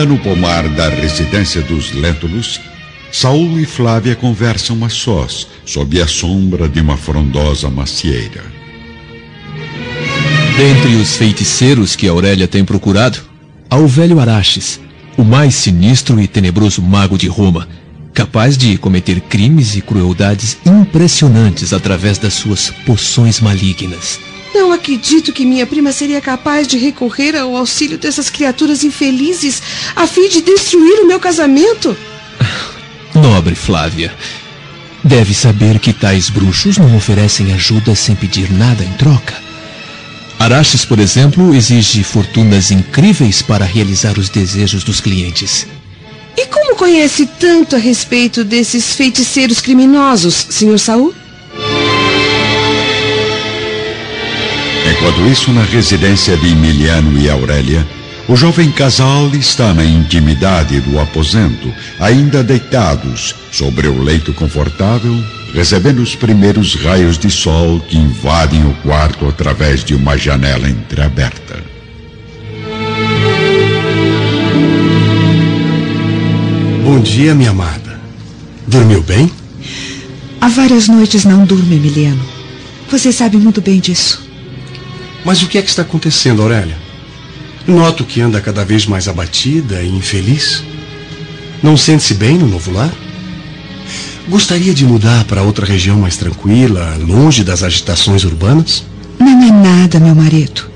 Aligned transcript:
Ainda 0.00 0.14
no 0.14 0.18
pomar 0.18 0.66
da 0.66 0.88
residência 0.88 1.60
dos 1.60 1.92
Léntulos, 1.92 2.58
Saul 3.12 3.60
e 3.60 3.66
Flávia 3.66 4.16
conversam 4.16 4.82
a 4.82 4.88
sós, 4.88 5.46
sob 5.66 6.00
a 6.00 6.06
sombra 6.06 6.66
de 6.66 6.80
uma 6.80 6.96
frondosa 6.96 7.68
macieira. 7.68 8.42
Dentre 10.56 10.94
os 10.94 11.16
feiticeiros 11.16 11.96
que 11.96 12.08
Aurélia 12.08 12.48
tem 12.48 12.64
procurado, 12.64 13.18
há 13.68 13.76
o 13.76 13.86
velho 13.86 14.18
Araches, 14.18 14.80
o 15.18 15.22
mais 15.22 15.54
sinistro 15.54 16.18
e 16.18 16.26
tenebroso 16.26 16.80
mago 16.80 17.18
de 17.18 17.28
Roma, 17.28 17.68
capaz 18.14 18.56
de 18.56 18.78
cometer 18.78 19.20
crimes 19.20 19.76
e 19.76 19.82
crueldades 19.82 20.56
impressionantes 20.64 21.74
através 21.74 22.16
das 22.16 22.32
suas 22.32 22.70
poções 22.86 23.38
malignas. 23.38 24.18
Não 24.54 24.72
acredito 24.72 25.32
que 25.32 25.46
minha 25.46 25.66
prima 25.66 25.92
seria 25.92 26.20
capaz 26.20 26.66
de 26.66 26.76
recorrer 26.76 27.36
ao 27.36 27.56
auxílio 27.56 27.96
dessas 27.96 28.28
criaturas 28.28 28.82
infelizes 28.82 29.62
a 29.94 30.06
fim 30.06 30.28
de 30.28 30.40
destruir 30.40 31.00
o 31.00 31.06
meu 31.06 31.20
casamento. 31.20 31.96
Nobre 33.14 33.54
Flávia, 33.54 34.12
deve 35.04 35.34
saber 35.34 35.78
que 35.78 35.92
tais 35.92 36.28
bruxos 36.30 36.78
não 36.78 36.96
oferecem 36.96 37.52
ajuda 37.52 37.94
sem 37.94 38.14
pedir 38.14 38.50
nada 38.52 38.84
em 38.84 38.92
troca. 38.94 39.34
Araches, 40.38 40.84
por 40.84 40.98
exemplo, 40.98 41.54
exige 41.54 42.02
fortunas 42.02 42.70
incríveis 42.70 43.42
para 43.42 43.64
realizar 43.64 44.18
os 44.18 44.28
desejos 44.30 44.82
dos 44.82 45.00
clientes. 45.00 45.66
E 46.36 46.46
como 46.46 46.74
conhece 46.76 47.26
tanto 47.26 47.76
a 47.76 47.78
respeito 47.78 48.42
desses 48.42 48.94
feiticeiros 48.94 49.60
criminosos, 49.60 50.46
Sr. 50.48 50.78
Saul? 50.78 51.14
Enquanto 55.00 55.26
isso, 55.30 55.50
na 55.50 55.62
residência 55.62 56.36
de 56.36 56.48
Emiliano 56.48 57.18
e 57.18 57.30
Aurélia, 57.30 57.86
o 58.28 58.36
jovem 58.36 58.70
casal 58.70 59.30
está 59.34 59.72
na 59.72 59.82
intimidade 59.82 60.78
do 60.82 61.00
aposento, 61.00 61.72
ainda 61.98 62.44
deitados 62.44 63.34
sobre 63.50 63.88
o 63.88 64.02
leito 64.02 64.34
confortável, 64.34 65.16
recebendo 65.54 66.02
os 66.02 66.14
primeiros 66.14 66.74
raios 66.74 67.18
de 67.18 67.30
sol 67.30 67.80
que 67.80 67.96
invadem 67.96 68.62
o 68.66 68.74
quarto 68.82 69.26
através 69.26 69.82
de 69.82 69.94
uma 69.94 70.18
janela 70.18 70.68
entreaberta. 70.68 71.64
Bom 76.84 77.00
dia, 77.00 77.34
minha 77.34 77.50
amada. 77.50 77.98
Dormiu 78.66 79.02
bem? 79.02 79.32
Há 80.42 80.48
várias 80.48 80.88
noites 80.88 81.24
não 81.24 81.46
durmo, 81.46 81.72
Emiliano. 81.72 82.20
Você 82.90 83.10
sabe 83.10 83.38
muito 83.38 83.62
bem 83.62 83.80
disso. 83.80 84.29
Mas 85.24 85.42
o 85.42 85.48
que 85.48 85.58
é 85.58 85.62
que 85.62 85.68
está 85.68 85.82
acontecendo, 85.82 86.42
Aurélia? 86.42 86.76
Noto 87.66 88.04
que 88.04 88.20
anda 88.20 88.40
cada 88.40 88.64
vez 88.64 88.86
mais 88.86 89.06
abatida 89.06 89.82
e 89.82 89.88
infeliz. 89.88 90.62
Não 91.62 91.76
sente-se 91.76 92.14
bem 92.14 92.38
no 92.38 92.48
novo 92.48 92.72
lar? 92.72 92.90
Gostaria 94.28 94.72
de 94.72 94.84
mudar 94.84 95.24
para 95.24 95.42
outra 95.42 95.66
região 95.66 95.98
mais 95.98 96.16
tranquila, 96.16 96.96
longe 96.98 97.42
das 97.42 97.62
agitações 97.62 98.24
urbanas? 98.24 98.84
Não 99.18 99.42
é 99.42 99.50
nada, 99.50 100.00
meu 100.00 100.14
marido. 100.14 100.70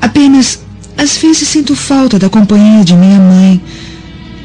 Apenas, 0.00 0.60
às 0.96 1.16
vezes 1.16 1.48
sinto 1.48 1.74
falta 1.74 2.18
da 2.18 2.28
companhia 2.28 2.84
de 2.84 2.94
minha 2.94 3.18
mãe, 3.18 3.60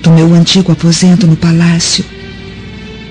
do 0.02 0.12
meu 0.12 0.34
antigo 0.34 0.72
aposento 0.72 1.28
no 1.28 1.36
palácio, 1.36 2.06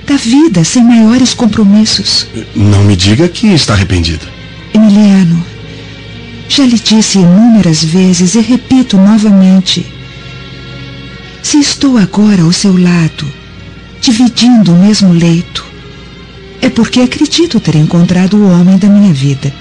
da 0.07 0.17
vida 0.17 0.65
sem 0.65 0.83
maiores 0.83 1.35
compromissos. 1.35 2.27
Não 2.55 2.83
me 2.85 2.97
diga 2.97 3.29
que 3.29 3.49
está 3.49 3.75
arrependida. 3.75 4.27
Emiliano, 4.73 5.45
já 6.51 6.67
lhe 6.67 6.79
disse 6.81 7.21
inúmeras 7.21 7.85
vezes 7.85 8.35
e 8.35 8.41
repito 8.41 8.97
novamente. 8.97 9.87
Se 11.41 11.59
estou 11.59 11.97
agora 11.97 12.43
ao 12.43 12.53
seu 12.53 12.77
lado, 12.77 13.25
dividindo 14.01 14.75
o 14.75 14.79
mesmo 14.79 15.13
leito, 15.13 15.65
é 16.61 16.69
porque 16.69 17.01
acredito 17.01 17.61
ter 17.61 17.77
encontrado 17.77 18.37
o 18.37 18.51
homem 18.51 18.77
da 18.77 18.89
minha 18.89 19.15
vida. 19.15 19.55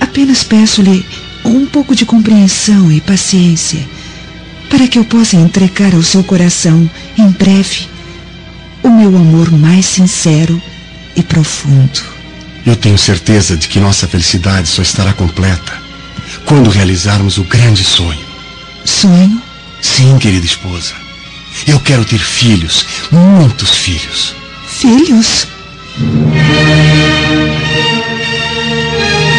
Apenas 0.00 0.42
peço-lhe 0.42 1.06
um 1.44 1.66
pouco 1.66 1.94
de 1.94 2.04
compreensão 2.04 2.90
e 2.90 3.00
paciência 3.00 3.88
para 4.68 4.88
que 4.88 4.98
eu 4.98 5.04
possa 5.04 5.36
entregar 5.36 5.94
ao 5.94 6.02
seu 6.02 6.24
coração, 6.24 6.90
em 7.16 7.28
breve, 7.28 7.86
o 8.82 8.88
meu 8.88 9.16
amor 9.16 9.52
mais 9.52 9.86
sincero 9.86 10.60
e 11.14 11.22
profundo. 11.22 12.11
Eu 12.64 12.76
tenho 12.76 12.96
certeza 12.96 13.56
de 13.56 13.66
que 13.68 13.80
nossa 13.80 14.06
felicidade 14.06 14.68
só 14.68 14.82
estará 14.82 15.12
completa 15.12 15.82
quando 16.44 16.70
realizarmos 16.70 17.38
o 17.38 17.44
grande 17.44 17.82
sonho. 17.84 18.24
Sonho? 18.84 19.42
Sim, 19.80 20.18
querida 20.18 20.46
esposa. 20.46 20.94
Eu 21.66 21.80
quero 21.80 22.04
ter 22.04 22.18
filhos, 22.18 22.86
muitos 23.10 23.70
filhos. 23.70 24.34
Filhos? 24.66 25.46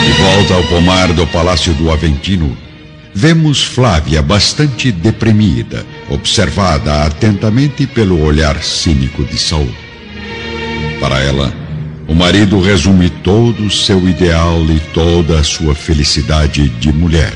De 0.05 0.11
volta 0.21 0.53
ao 0.53 0.63
pomar 0.65 1.11
do 1.13 1.25
Palácio 1.27 1.73
do 1.73 1.91
Aventino, 1.91 2.57
vemos 3.13 3.63
Flávia 3.63 4.21
bastante 4.21 4.91
deprimida, 4.91 5.85
observada 6.09 7.03
atentamente 7.03 7.87
pelo 7.87 8.21
olhar 8.21 8.61
cínico 8.63 9.23
de 9.23 9.37
Saul. 9.37 9.73
Para 10.99 11.19
ela, 11.19 11.62
o 12.07 12.13
marido 12.13 12.59
resume 12.61 13.09
todo 13.09 13.65
o 13.65 13.71
seu 13.71 14.07
ideal 14.07 14.61
e 14.65 14.79
toda 14.93 15.39
a 15.39 15.43
sua 15.43 15.73
felicidade 15.73 16.67
de 16.69 16.91
mulher, 16.91 17.33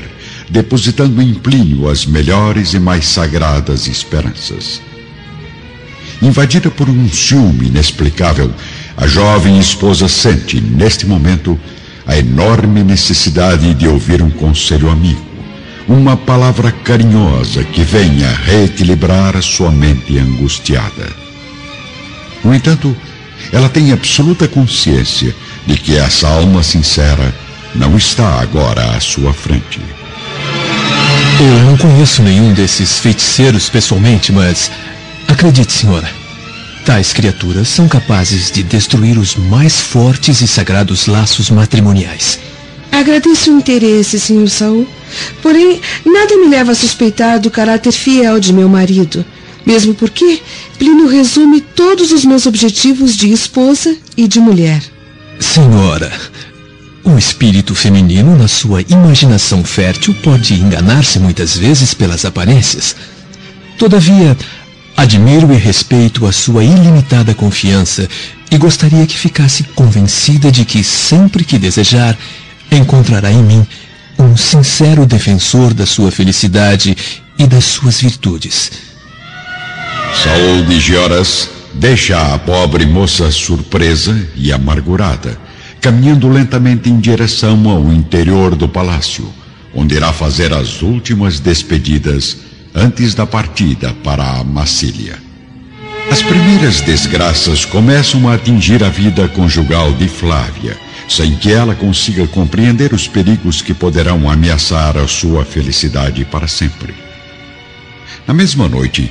depositando 0.50 1.22
em 1.22 1.34
Plínio 1.34 1.88
as 1.88 2.04
melhores 2.04 2.74
e 2.74 2.78
mais 2.78 3.06
sagradas 3.06 3.86
esperanças. 3.86 4.80
Invadida 6.20 6.70
por 6.70 6.88
um 6.88 7.08
ciúme 7.08 7.68
inexplicável, 7.68 8.52
a 8.96 9.06
jovem 9.06 9.58
esposa 9.58 10.08
sente, 10.08 10.60
neste 10.60 11.06
momento, 11.06 11.58
a 12.06 12.16
enorme 12.16 12.82
necessidade 12.82 13.72
de 13.74 13.86
ouvir 13.86 14.20
um 14.20 14.30
conselho 14.30 14.90
amigo, 14.90 15.24
uma 15.86 16.16
palavra 16.16 16.72
carinhosa 16.72 17.62
que 17.62 17.82
venha 17.82 18.28
reequilibrar 18.44 19.36
a 19.36 19.42
sua 19.42 19.70
mente 19.70 20.18
angustiada. 20.18 21.08
No 22.44 22.54
entanto, 22.54 22.96
ela 23.52 23.68
tem 23.68 23.92
absoluta 23.92 24.46
consciência 24.46 25.34
de 25.66 25.76
que 25.76 25.96
essa 25.96 26.28
alma 26.28 26.62
sincera 26.62 27.34
não 27.74 27.96
está 27.96 28.40
agora 28.40 28.96
à 28.96 29.00
sua 29.00 29.32
frente. 29.32 29.80
Eu 31.40 31.64
não 31.64 31.76
conheço 31.76 32.22
nenhum 32.22 32.52
desses 32.52 32.98
feiticeiros 32.98 33.68
pessoalmente, 33.68 34.32
mas 34.32 34.70
acredite, 35.28 35.72
senhora, 35.72 36.08
tais 36.84 37.12
criaturas 37.12 37.68
são 37.68 37.86
capazes 37.86 38.50
de 38.50 38.62
destruir 38.62 39.18
os 39.18 39.36
mais 39.36 39.80
fortes 39.80 40.40
e 40.40 40.48
sagrados 40.48 41.06
laços 41.06 41.50
matrimoniais. 41.50 42.38
Agradeço 42.90 43.52
o 43.52 43.58
interesse, 43.58 44.18
Sr. 44.18 44.48
Saul. 44.48 44.88
Porém, 45.40 45.80
nada 46.04 46.36
me 46.36 46.48
leva 46.48 46.72
a 46.72 46.74
suspeitar 46.74 47.38
do 47.38 47.50
caráter 47.50 47.92
fiel 47.92 48.40
de 48.40 48.52
meu 48.52 48.68
marido. 48.68 49.24
Mesmo 49.68 49.94
porque 49.94 50.40
Plínio 50.78 51.06
resume 51.08 51.60
todos 51.60 52.10
os 52.10 52.24
meus 52.24 52.46
objetivos 52.46 53.14
de 53.14 53.30
esposa 53.30 53.94
e 54.16 54.26
de 54.26 54.40
mulher. 54.40 54.82
Senhora, 55.38 56.10
o 57.04 57.18
espírito 57.18 57.74
feminino, 57.74 58.34
na 58.34 58.48
sua 58.48 58.80
imaginação 58.88 59.62
fértil, 59.62 60.14
pode 60.22 60.54
enganar-se 60.54 61.18
muitas 61.18 61.54
vezes 61.54 61.92
pelas 61.92 62.24
aparências. 62.24 62.96
Todavia, 63.76 64.34
admiro 64.96 65.52
e 65.52 65.56
respeito 65.56 66.24
a 66.24 66.32
sua 66.32 66.64
ilimitada 66.64 67.34
confiança 67.34 68.08
e 68.50 68.56
gostaria 68.56 69.06
que 69.06 69.18
ficasse 69.18 69.64
convencida 69.74 70.50
de 70.50 70.64
que, 70.64 70.82
sempre 70.82 71.44
que 71.44 71.58
desejar, 71.58 72.16
encontrará 72.72 73.30
em 73.30 73.42
mim 73.42 73.66
um 74.18 74.34
sincero 74.34 75.04
defensor 75.04 75.74
da 75.74 75.84
sua 75.84 76.10
felicidade 76.10 76.96
e 77.38 77.46
das 77.46 77.66
suas 77.66 78.00
virtudes. 78.00 78.87
Saul 80.22 80.64
de 80.64 80.80
Gioras 80.80 81.50
deixa 81.74 82.34
a 82.34 82.38
pobre 82.38 82.84
moça 82.86 83.30
surpresa 83.30 84.28
e 84.34 84.52
amargurada, 84.52 85.38
caminhando 85.80 86.28
lentamente 86.28 86.90
em 86.90 86.98
direção 86.98 87.68
ao 87.68 87.92
interior 87.92 88.56
do 88.56 88.68
palácio, 88.68 89.32
onde 89.74 89.94
irá 89.94 90.12
fazer 90.12 90.52
as 90.52 90.82
últimas 90.82 91.38
despedidas 91.38 92.38
antes 92.74 93.14
da 93.14 93.26
partida 93.26 93.94
para 94.02 94.24
a 94.24 94.44
Massília. 94.44 95.18
As 96.10 96.22
primeiras 96.22 96.80
desgraças 96.80 97.64
começam 97.64 98.28
a 98.28 98.34
atingir 98.34 98.82
a 98.82 98.88
vida 98.88 99.28
conjugal 99.28 99.92
de 99.92 100.08
Flávia, 100.08 100.76
sem 101.08 101.36
que 101.36 101.52
ela 101.52 101.74
consiga 101.74 102.26
compreender 102.26 102.92
os 102.92 103.06
perigos 103.06 103.62
que 103.62 103.74
poderão 103.74 104.28
ameaçar 104.28 104.96
a 104.96 105.06
sua 105.06 105.44
felicidade 105.44 106.24
para 106.24 106.48
sempre. 106.48 106.94
Na 108.26 108.34
mesma 108.34 108.68
noite, 108.68 109.10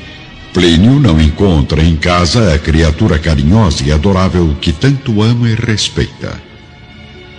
Plínio 0.57 0.99
não 0.99 1.21
encontra 1.21 1.83
em 1.83 1.95
casa 1.95 2.51
a 2.51 2.57
criatura 2.57 3.19
carinhosa 3.19 3.83
e 3.83 3.91
adorável 3.91 4.57
que 4.59 4.73
tanto 4.73 5.21
ama 5.21 5.47
e 5.47 5.53
respeita. 5.53 6.41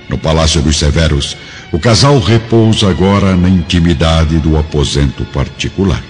No 0.09 0.17
Palácio 0.17 0.63
dos 0.63 0.79
Severos, 0.79 1.37
O 1.73 1.81
casal 1.81 2.21
repousa 2.21 2.89
agora 2.89 3.37
na 3.37 3.49
intimidade 3.49 4.39
do 4.39 4.57
aposento 4.57 5.25
particular. 5.25 6.03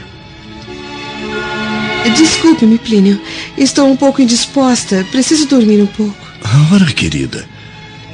Desculpe-me, 2.15 2.77
Plínio. 2.79 3.19
Estou 3.57 3.91
um 3.91 3.97
pouco 3.97 4.21
indisposta. 4.21 5.03
Preciso 5.11 5.47
dormir 5.47 5.81
um 5.81 5.87
pouco. 5.87 6.15
Ora, 6.71 6.85
querida. 6.93 7.49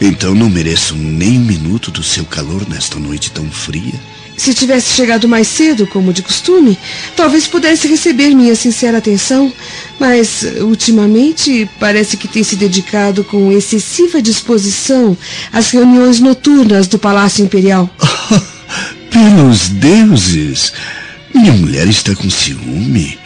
Então 0.00 0.36
não 0.36 0.48
mereço 0.48 0.94
nem 0.94 1.36
um 1.36 1.44
minuto 1.44 1.90
do 1.90 2.02
seu 2.04 2.24
calor 2.24 2.64
nesta 2.68 3.00
noite 3.00 3.32
tão 3.32 3.50
fria. 3.50 4.13
Se 4.36 4.52
tivesse 4.52 4.92
chegado 4.94 5.28
mais 5.28 5.46
cedo, 5.46 5.86
como 5.86 6.12
de 6.12 6.22
costume, 6.22 6.78
talvez 7.16 7.46
pudesse 7.46 7.86
receber 7.86 8.34
minha 8.34 8.54
sincera 8.56 8.98
atenção, 8.98 9.52
mas 9.98 10.42
ultimamente 10.60 11.68
parece 11.78 12.16
que 12.16 12.26
tem 12.26 12.42
se 12.42 12.56
dedicado 12.56 13.22
com 13.24 13.52
excessiva 13.52 14.20
disposição 14.20 15.16
às 15.52 15.70
reuniões 15.70 16.20
noturnas 16.20 16.88
do 16.88 16.98
Palácio 16.98 17.44
Imperial. 17.44 17.88
Pelos 19.10 19.68
deuses! 19.68 20.72
Minha 21.32 21.52
mulher 21.52 21.88
está 21.88 22.14
com 22.14 22.28
ciúme. 22.30 23.18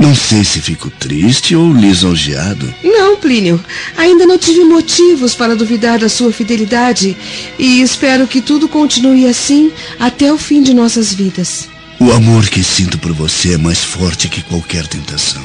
Não 0.00 0.14
sei 0.14 0.42
se 0.42 0.62
fico 0.62 0.88
triste 0.88 1.54
ou 1.54 1.70
lisonjeado. 1.74 2.74
Não, 2.82 3.16
Plínio. 3.16 3.62
Ainda 3.98 4.26
não 4.26 4.38
tive 4.38 4.64
motivos 4.64 5.34
para 5.34 5.54
duvidar 5.54 5.98
da 5.98 6.08
sua 6.08 6.32
fidelidade 6.32 7.14
e 7.58 7.82
espero 7.82 8.26
que 8.26 8.40
tudo 8.40 8.66
continue 8.66 9.26
assim 9.26 9.70
até 9.98 10.32
o 10.32 10.38
fim 10.38 10.62
de 10.62 10.72
nossas 10.72 11.12
vidas. 11.12 11.68
O 12.00 12.10
amor 12.12 12.48
que 12.48 12.64
sinto 12.64 12.96
por 12.96 13.12
você 13.12 13.52
é 13.52 13.58
mais 13.58 13.84
forte 13.84 14.26
que 14.26 14.42
qualquer 14.42 14.86
tentação. 14.86 15.44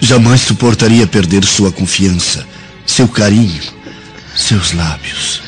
Jamais 0.00 0.40
suportaria 0.40 1.06
perder 1.06 1.44
sua 1.44 1.70
confiança, 1.70 2.48
seu 2.86 3.06
carinho, 3.06 3.60
seus 4.34 4.72
lábios. 4.72 5.42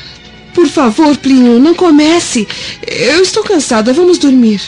Por 0.53 0.69
favor, 0.69 1.17
Plínio, 1.17 1.59
não 1.59 1.75
comece. 1.75 2.47
Eu 2.87 3.23
estou 3.23 3.43
cansada. 3.43 3.95
Vamos 3.95 4.19
dormir. 4.19 4.61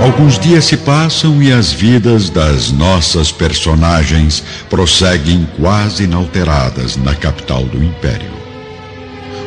Alguns 0.00 0.38
dias 0.38 0.64
se 0.64 0.78
passam 0.78 1.42
e 1.42 1.52
as 1.52 1.74
vidas 1.74 2.30
das 2.30 2.72
nossas 2.72 3.30
personagens 3.30 4.42
prosseguem 4.70 5.46
quase 5.58 6.04
inalteradas 6.04 6.96
na 6.96 7.14
capital 7.14 7.66
do 7.66 7.84
Império. 7.84 8.30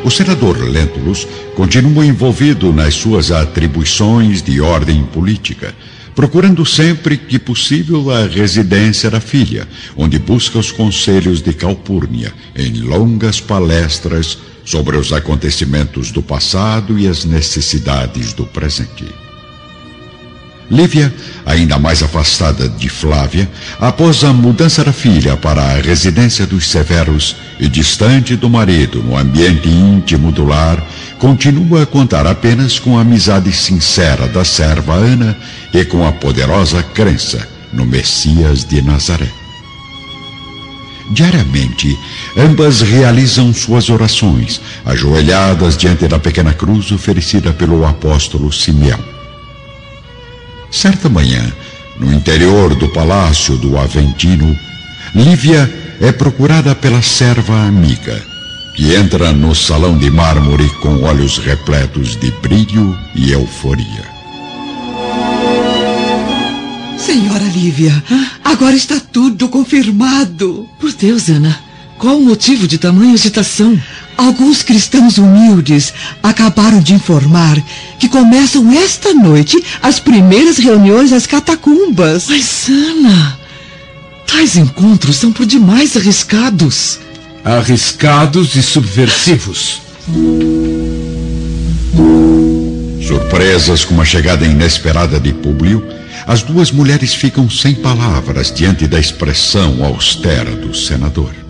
O 0.03 0.11
senador 0.11 0.59
Lentulus 0.59 1.27
continua 1.55 2.05
envolvido 2.05 2.71
nas 2.71 2.93
suas 2.93 3.31
atribuições 3.31 4.43
de 4.43 4.61
ordem 4.61 5.03
política, 5.05 5.73
procurando 6.13 6.63
sempre 6.67 7.17
que 7.17 7.39
possível 7.39 8.11
a 8.11 8.27
residência 8.27 9.09
da 9.09 9.19
filha, 9.19 9.67
onde 9.97 10.19
busca 10.19 10.59
os 10.59 10.71
conselhos 10.71 11.41
de 11.41 11.51
Calpurnia 11.53 12.31
em 12.55 12.79
longas 12.81 13.41
palestras 13.41 14.37
sobre 14.63 14.97
os 14.97 15.11
acontecimentos 15.11 16.11
do 16.11 16.21
passado 16.21 16.99
e 16.99 17.07
as 17.07 17.25
necessidades 17.25 18.33
do 18.33 18.45
presente. 18.45 19.22
Lívia, 20.73 21.13
ainda 21.45 21.77
mais 21.77 22.01
afastada 22.01 22.67
de 22.67 22.89
Flávia, 22.89 23.47
após 23.79 24.23
a 24.23 24.33
mudança 24.33 24.83
da 24.83 24.91
filha 24.91 25.37
para 25.37 25.61
a 25.61 25.81
residência 25.81 26.47
dos 26.47 26.67
Severos 26.67 27.35
e 27.59 27.69
distante 27.69 28.35
do 28.35 28.49
marido 28.49 29.03
no 29.03 29.15
ambiente 29.15 29.69
íntimo 29.69 30.31
do 30.31 30.45
lar, 30.45 30.83
continua 31.19 31.83
a 31.83 31.85
contar 31.85 32.25
apenas 32.25 32.79
com 32.79 32.97
a 32.97 33.01
amizade 33.01 33.51
sincera 33.51 34.27
da 34.27 34.43
serva 34.43 34.95
Ana 34.95 35.37
e 35.71 35.85
com 35.85 36.07
a 36.07 36.11
poderosa 36.11 36.81
crença 36.81 37.47
no 37.71 37.85
Messias 37.85 38.65
de 38.65 38.81
Nazaré. 38.81 39.29
Diariamente, 41.11 41.95
ambas 42.35 42.81
realizam 42.81 43.53
suas 43.53 43.89
orações, 43.89 44.59
ajoelhadas 44.83 45.77
diante 45.77 46.07
da 46.07 46.17
pequena 46.17 46.53
cruz 46.53 46.91
oferecida 46.91 47.53
pelo 47.53 47.85
apóstolo 47.85 48.51
Simeão. 48.51 49.12
Certa 50.73 51.07
manhã, 51.07 51.53
no 51.99 52.11
interior 52.11 52.73
do 52.73 52.89
palácio 52.89 53.55
do 53.57 53.77
Aventino, 53.77 54.57
Lívia 55.13 55.71
é 56.01 56.11
procurada 56.11 56.73
pela 56.73 56.99
serva 56.99 57.55
amiga, 57.67 58.19
que 58.75 58.95
entra 58.95 59.31
no 59.31 59.53
salão 59.53 59.95
de 59.95 60.09
mármore 60.09 60.67
com 60.81 61.03
olhos 61.03 61.37
repletos 61.37 62.19
de 62.19 62.31
brilho 62.41 62.97
e 63.13 63.31
euforia. 63.31 64.03
Senhora 66.97 67.43
Lívia, 67.53 68.03
agora 68.43 68.75
está 68.75 68.99
tudo 68.99 69.49
confirmado. 69.49 70.67
Por 70.79 70.91
Deus, 70.91 71.29
Ana, 71.29 71.55
qual 71.97 72.17
o 72.17 72.21
motivo 72.21 72.67
de 72.67 72.77
tamanha 72.77 73.13
agitação? 73.13 73.79
Alguns 74.17 74.61
cristãos 74.61 75.17
humildes 75.17 75.93
acabaram 76.21 76.79
de 76.79 76.93
informar 76.93 77.61
que 77.97 78.07
começam 78.07 78.71
esta 78.71 79.13
noite 79.13 79.61
as 79.81 79.99
primeiras 79.99 80.57
reuniões 80.57 81.11
nas 81.11 81.25
catacumbas. 81.25 82.27
Mas, 82.29 82.67
Ana, 82.69 83.39
tais 84.27 84.55
encontros 84.55 85.15
são 85.15 85.31
por 85.31 85.45
demais 85.45 85.97
arriscados. 85.97 86.99
Arriscados 87.43 88.55
e 88.55 88.61
subversivos. 88.61 89.81
Surpresas 93.05 93.83
com 93.83 93.99
a 93.99 94.05
chegada 94.05 94.45
inesperada 94.45 95.19
de 95.19 95.33
Públio, 95.33 95.85
as 96.25 96.41
duas 96.41 96.71
mulheres 96.71 97.13
ficam 97.13 97.49
sem 97.49 97.75
palavras 97.75 98.51
diante 98.51 98.87
da 98.87 98.99
expressão 98.99 99.83
austera 99.83 100.55
do 100.55 100.73
senador. 100.73 101.42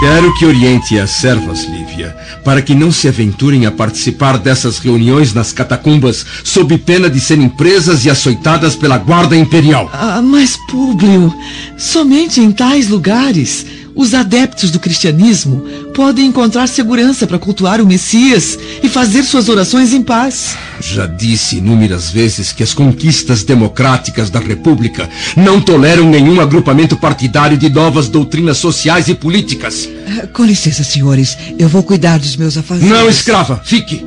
Quero 0.00 0.34
que 0.34 0.44
oriente 0.44 0.98
as 0.98 1.10
servas, 1.10 1.64
Lívia, 1.64 2.16
para 2.44 2.60
que 2.60 2.74
não 2.74 2.90
se 2.90 3.06
aventurem 3.06 3.66
a 3.66 3.70
participar 3.70 4.36
dessas 4.36 4.78
reuniões 4.78 5.32
nas 5.32 5.52
catacumbas, 5.52 6.26
sob 6.42 6.76
pena 6.78 7.08
de 7.08 7.20
serem 7.20 7.48
presas 7.48 8.04
e 8.04 8.10
açoitadas 8.10 8.74
pela 8.74 8.98
guarda 8.98 9.36
imperial. 9.36 9.88
Ah, 9.92 10.20
mas, 10.20 10.56
Públio, 10.68 11.32
somente 11.76 12.40
em 12.40 12.50
tais 12.50 12.88
lugares 12.88 13.64
os 13.94 14.14
adeptos 14.14 14.70
do 14.70 14.80
cristianismo 14.80 15.64
podem 15.94 16.26
encontrar 16.26 16.66
segurança 16.66 17.26
para 17.26 17.38
cultuar 17.38 17.80
o 17.80 17.86
Messias 17.86 18.58
e 18.82 18.88
fazer 18.88 19.22
suas 19.22 19.48
orações 19.48 19.92
em 19.92 20.02
paz. 20.02 20.56
Já 20.80 21.06
disse 21.06 21.56
inúmeras 21.56 22.10
vezes 22.10 22.52
que 22.52 22.62
as 22.62 22.72
conquistas 22.72 23.42
democráticas 23.42 24.30
da 24.30 24.40
República 24.40 25.08
não 25.36 25.60
toleram 25.60 26.08
nenhum 26.08 26.40
agrupamento 26.40 26.96
partidário 26.96 27.56
de 27.56 27.68
novas 27.68 28.08
doutrinas 28.08 28.58
sociais 28.58 29.08
e 29.08 29.14
políticas. 29.14 29.88
Ah, 30.06 30.26
com 30.26 30.44
licença, 30.44 30.82
senhores, 30.82 31.36
eu 31.58 31.68
vou 31.68 31.82
cuidar 31.82 32.18
dos 32.18 32.36
meus 32.36 32.56
afazeres. 32.56 32.90
Não, 32.90 33.08
escrava, 33.08 33.60
fique. 33.64 34.04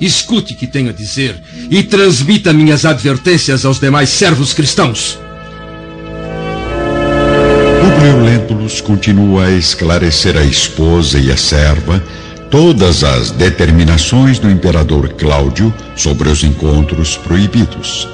Escute 0.00 0.54
o 0.54 0.56
que 0.56 0.66
tenho 0.66 0.90
a 0.90 0.92
dizer 0.92 1.40
e 1.70 1.82
transmita 1.82 2.52
minhas 2.52 2.84
advertências 2.84 3.64
aos 3.64 3.78
demais 3.78 4.08
servos 4.08 4.52
cristãos. 4.52 5.18
Publio 8.02 8.24
Lentulus 8.24 8.80
continua 8.80 9.44
a 9.44 9.50
esclarecer 9.52 10.36
a 10.36 10.42
esposa 10.42 11.20
e 11.20 11.30
a 11.30 11.36
serva 11.36 12.02
todas 12.50 13.04
as 13.04 13.30
determinações 13.30 14.40
do 14.40 14.50
imperador 14.50 15.10
Cláudio 15.10 15.72
sobre 15.94 16.28
os 16.28 16.42
encontros 16.42 17.16
proibidos. 17.16 18.08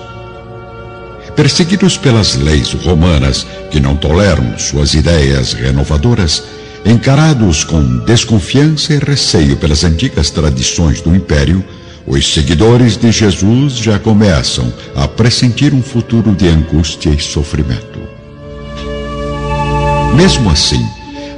Perseguidos 1.34 1.96
pelas 1.96 2.34
leis 2.34 2.70
romanas 2.74 3.46
que 3.70 3.80
não 3.80 3.96
toleram 3.96 4.58
suas 4.58 4.92
ideias 4.92 5.54
renovadoras, 5.54 6.44
encarados 6.84 7.64
com 7.64 7.82
desconfiança 8.04 8.92
e 8.92 8.98
receio 8.98 9.56
pelas 9.56 9.84
antigas 9.84 10.28
tradições 10.28 11.00
do 11.00 11.16
império, 11.16 11.64
os 12.06 12.34
seguidores 12.34 12.98
de 12.98 13.10
Jesus 13.10 13.78
já 13.78 13.98
começam 13.98 14.70
a 14.94 15.08
pressentir 15.08 15.72
um 15.72 15.80
futuro 15.80 16.34
de 16.34 16.46
angústia 16.46 17.08
e 17.08 17.18
sofrimento. 17.18 17.97
Mesmo 20.14 20.50
assim, 20.50 20.84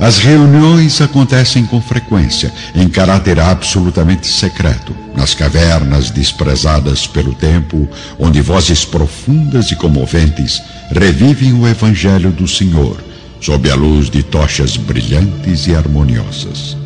as 0.00 0.18
reuniões 0.18 1.00
acontecem 1.02 1.66
com 1.66 1.78
frequência, 1.78 2.50
em 2.74 2.88
caráter 2.88 3.38
absolutamente 3.38 4.26
secreto, 4.26 4.96
nas 5.14 5.34
cavernas 5.34 6.10
desprezadas 6.10 7.06
pelo 7.06 7.34
tempo, 7.34 7.86
onde 8.18 8.40
vozes 8.40 8.82
profundas 8.82 9.70
e 9.70 9.76
comoventes 9.76 10.62
revivem 10.90 11.52
o 11.52 11.68
Evangelho 11.68 12.30
do 12.30 12.48
Senhor, 12.48 12.96
sob 13.42 13.70
a 13.70 13.74
luz 13.74 14.08
de 14.08 14.22
tochas 14.22 14.76
brilhantes 14.78 15.66
e 15.66 15.74
harmoniosas. 15.74 16.78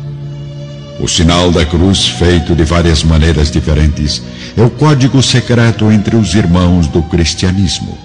O 0.99 1.07
sinal 1.07 1.51
da 1.51 1.65
cruz, 1.65 2.07
feito 2.07 2.53
de 2.53 2.65
várias 2.65 3.03
maneiras 3.03 3.49
diferentes, 3.49 4.21
é 4.57 4.61
o 4.61 4.69
código 4.69 5.21
secreto 5.23 5.89
entre 5.89 6.17
os 6.17 6.35
irmãos 6.35 6.87
do 6.87 7.01
cristianismo 7.03 7.97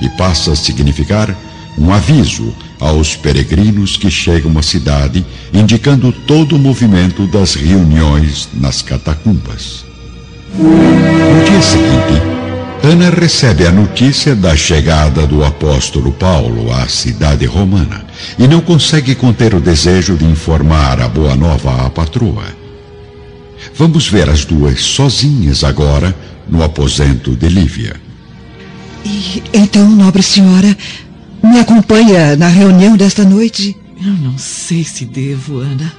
e 0.00 0.08
passa 0.10 0.52
a 0.52 0.56
significar 0.56 1.34
um 1.78 1.92
aviso 1.92 2.54
aos 2.84 3.16
peregrinos 3.16 3.96
que 3.96 4.10
chegam 4.10 4.58
à 4.58 4.62
cidade, 4.62 5.24
indicando 5.52 6.12
todo 6.12 6.56
o 6.56 6.58
movimento 6.58 7.26
das 7.26 7.54
reuniões 7.54 8.48
nas 8.52 8.82
catacumbas. 8.82 9.86
No 10.58 11.44
dia 11.44 11.62
seguinte, 11.62 12.22
Ana 12.82 13.08
recebe 13.08 13.66
a 13.66 13.72
notícia 13.72 14.36
da 14.36 14.54
chegada 14.54 15.26
do 15.26 15.42
apóstolo 15.42 16.12
Paulo 16.12 16.70
à 16.70 16.86
cidade 16.86 17.46
romana 17.46 18.04
e 18.38 18.46
não 18.46 18.60
consegue 18.60 19.14
conter 19.14 19.54
o 19.54 19.60
desejo 19.60 20.16
de 20.16 20.26
informar 20.26 21.00
a 21.00 21.08
boa 21.08 21.34
nova 21.34 21.86
à 21.86 21.90
patroa. 21.90 22.44
Vamos 23.74 24.06
ver 24.08 24.28
as 24.28 24.44
duas 24.44 24.82
sozinhas 24.82 25.64
agora 25.64 26.14
no 26.46 26.62
aposento 26.62 27.34
de 27.34 27.48
Lívia. 27.48 27.96
E 29.04 29.42
então, 29.52 29.88
nobre 29.88 30.22
senhora, 30.22 30.76
me 31.44 31.60
acompanha 31.60 32.36
na 32.36 32.48
reunião 32.48 32.96
desta 32.96 33.24
noite? 33.24 33.76
Eu 34.00 34.12
não 34.12 34.36
sei 34.38 34.84
se 34.84 35.04
devo, 35.04 35.58
Ana. 35.58 35.92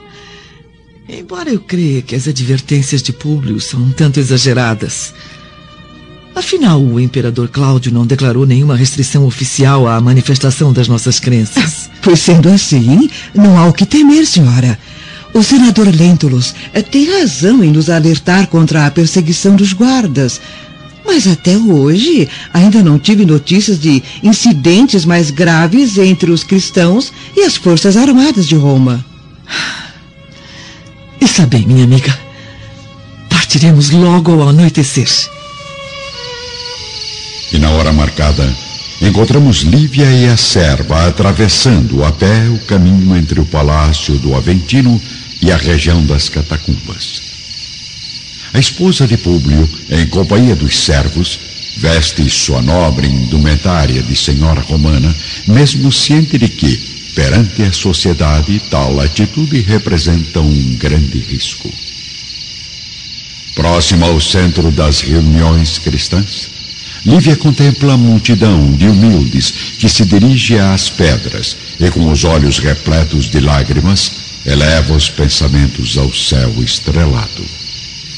Embora 1.07 1.49
eu 1.49 1.59
creia 1.59 2.01
que 2.01 2.15
as 2.15 2.27
advertências 2.27 3.01
de 3.01 3.13
Públio 3.13 3.59
são 3.61 3.79
um 3.79 3.91
tanto 3.91 4.19
exageradas. 4.19 5.13
Afinal, 6.35 6.81
o 6.81 6.99
imperador 6.99 7.47
Cláudio 7.47 7.93
não 7.93 8.05
declarou 8.05 8.45
nenhuma 8.45 8.75
restrição 8.75 9.25
oficial 9.25 9.87
à 9.87 10.01
manifestação 10.01 10.73
das 10.73 10.87
nossas 10.87 11.19
crenças. 11.19 11.89
Pois 12.05 12.19
sendo 12.19 12.49
assim, 12.49 13.09
não 13.33 13.57
há 13.57 13.65
o 13.65 13.73
que 13.73 13.83
temer, 13.83 14.27
senhora. 14.27 14.77
O 15.33 15.41
senador 15.41 15.87
Lentulus 15.87 16.53
tem 16.91 17.19
razão 17.19 17.63
em 17.63 17.71
nos 17.71 17.89
alertar 17.89 18.45
contra 18.45 18.85
a 18.85 18.91
perseguição 18.91 19.55
dos 19.55 19.73
guardas. 19.73 20.39
Mas 21.05 21.27
até 21.27 21.55
hoje 21.57 22.27
ainda 22.53 22.81
não 22.81 22.97
tive 22.97 23.25
notícias 23.25 23.79
de 23.79 24.03
incidentes 24.23 25.05
mais 25.05 25.29
graves 25.29 25.97
entre 25.97 26.31
os 26.31 26.43
cristãos 26.43 27.13
e 27.35 27.43
as 27.43 27.55
forças 27.55 27.95
armadas 27.95 28.47
de 28.47 28.55
Roma. 28.55 29.05
Está 31.21 31.45
bem, 31.45 31.65
minha 31.65 31.83
amiga. 31.83 32.17
Partiremos 33.29 33.91
logo 33.91 34.31
ao 34.31 34.49
anoitecer. 34.49 35.07
E 37.53 37.57
na 37.57 37.69
hora 37.69 37.93
marcada, 37.93 38.53
encontramos 39.01 39.61
Lívia 39.61 40.11
e 40.11 40.27
a 40.27 40.35
serva 40.35 41.07
atravessando 41.07 42.03
a 42.03 42.11
pé 42.11 42.49
o 42.49 42.59
caminho 42.65 43.15
entre 43.15 43.39
o 43.39 43.45
palácio 43.45 44.15
do 44.15 44.35
Aventino 44.35 45.01
e 45.41 45.51
a 45.51 45.57
região 45.57 46.05
das 46.05 46.27
catacumbas. 46.27 47.24
A 48.55 48.57
esposa 48.57 49.05
de 49.05 49.17
Públio, 49.17 49.69
em 49.89 50.07
companhia 50.07 50.55
dos 50.55 50.77
servos, 50.77 51.37
veste 51.75 52.29
sua 52.29 52.61
nobre 52.61 53.05
indumentária 53.05 54.01
de 54.01 54.15
senhora 54.15 54.61
romana, 54.61 55.13
mesmo 55.45 55.91
ciente 55.91 56.37
de 56.37 56.47
que, 56.47 56.77
perante 57.13 57.63
a 57.63 57.73
sociedade, 57.73 58.61
tal 58.71 59.01
atitude 59.01 59.59
representa 59.59 60.39
um 60.39 60.73
grande 60.75 61.19
risco. 61.19 61.69
Próxima 63.55 64.05
ao 64.05 64.21
centro 64.21 64.71
das 64.71 65.01
reuniões 65.01 65.77
cristãs, 65.77 66.49
Lívia 67.05 67.35
contempla 67.35 67.95
a 67.95 67.97
multidão 67.97 68.71
de 68.71 68.87
humildes 68.87 69.53
que 69.77 69.89
se 69.89 70.05
dirige 70.05 70.57
às 70.57 70.89
pedras 70.89 71.57
e, 71.77 71.91
com 71.91 72.09
os 72.09 72.23
olhos 72.23 72.59
repletos 72.59 73.29
de 73.29 73.41
lágrimas, 73.41 74.13
eleva 74.45 74.93
os 74.93 75.09
pensamentos 75.09 75.97
ao 75.97 76.13
céu 76.13 76.63
estrelado. 76.63 77.64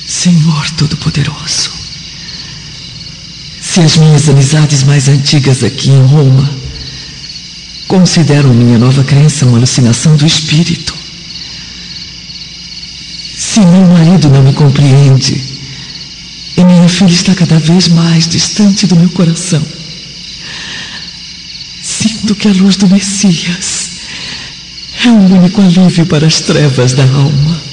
Senhor 0.07 0.71
Todo-Poderoso, 0.71 1.69
se 3.61 3.81
as 3.81 3.97
minhas 3.97 4.29
amizades 4.29 4.83
mais 4.83 5.09
antigas 5.09 5.65
aqui 5.65 5.89
em 5.89 6.01
Roma 6.01 6.49
consideram 7.89 8.53
minha 8.53 8.79
nova 8.79 9.03
crença 9.03 9.45
uma 9.45 9.57
alucinação 9.57 10.15
do 10.15 10.25
espírito, 10.25 10.95
se 13.35 13.59
meu 13.59 13.85
marido 13.87 14.29
não 14.29 14.41
me 14.43 14.53
compreende, 14.53 15.43
e 16.55 16.63
minha 16.63 16.87
filha 16.87 17.11
está 17.11 17.35
cada 17.35 17.59
vez 17.59 17.89
mais 17.89 18.29
distante 18.29 18.87
do 18.87 18.95
meu 18.95 19.09
coração. 19.09 19.63
Sinto 21.83 22.33
que 22.33 22.47
a 22.47 22.53
luz 22.53 22.77
do 22.77 22.87
Messias 22.87 23.89
é 25.03 25.09
o 25.09 25.35
único 25.35 25.61
alívio 25.61 26.05
para 26.05 26.25
as 26.25 26.39
trevas 26.39 26.93
da 26.93 27.03
alma. 27.03 27.66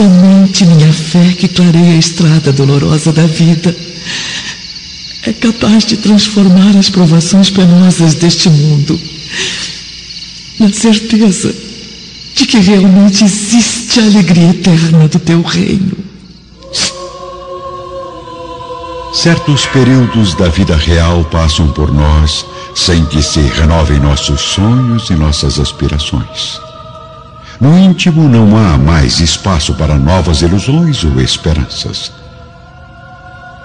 Somente 0.00 0.64
minha 0.64 0.90
fé 0.90 1.34
que 1.34 1.46
clareia 1.46 1.92
a 1.92 1.98
estrada 1.98 2.50
dolorosa 2.54 3.12
da 3.12 3.26
vida 3.26 3.76
é 5.26 5.32
capaz 5.34 5.84
de 5.84 5.98
transformar 5.98 6.74
as 6.78 6.88
provações 6.88 7.50
penosas 7.50 8.14
deste 8.14 8.48
mundo 8.48 8.98
na 10.58 10.72
certeza 10.72 11.54
de 12.34 12.46
que 12.46 12.56
realmente 12.60 13.24
existe 13.24 14.00
a 14.00 14.04
alegria 14.04 14.48
eterna 14.48 15.06
do 15.06 15.18
teu 15.18 15.42
reino. 15.42 15.92
Certos 19.12 19.66
períodos 19.66 20.32
da 20.34 20.48
vida 20.48 20.76
real 20.76 21.26
passam 21.26 21.70
por 21.72 21.92
nós 21.92 22.46
sem 22.74 23.04
que 23.04 23.22
se 23.22 23.40
renovem 23.40 24.00
nossos 24.00 24.40
sonhos 24.40 25.10
e 25.10 25.14
nossas 25.14 25.60
aspirações. 25.60 26.69
No 27.60 27.76
íntimo 27.76 28.26
não 28.26 28.56
há 28.56 28.78
mais 28.78 29.20
espaço 29.20 29.74
para 29.74 29.98
novas 29.98 30.40
ilusões 30.40 31.04
ou 31.04 31.20
esperanças. 31.20 32.10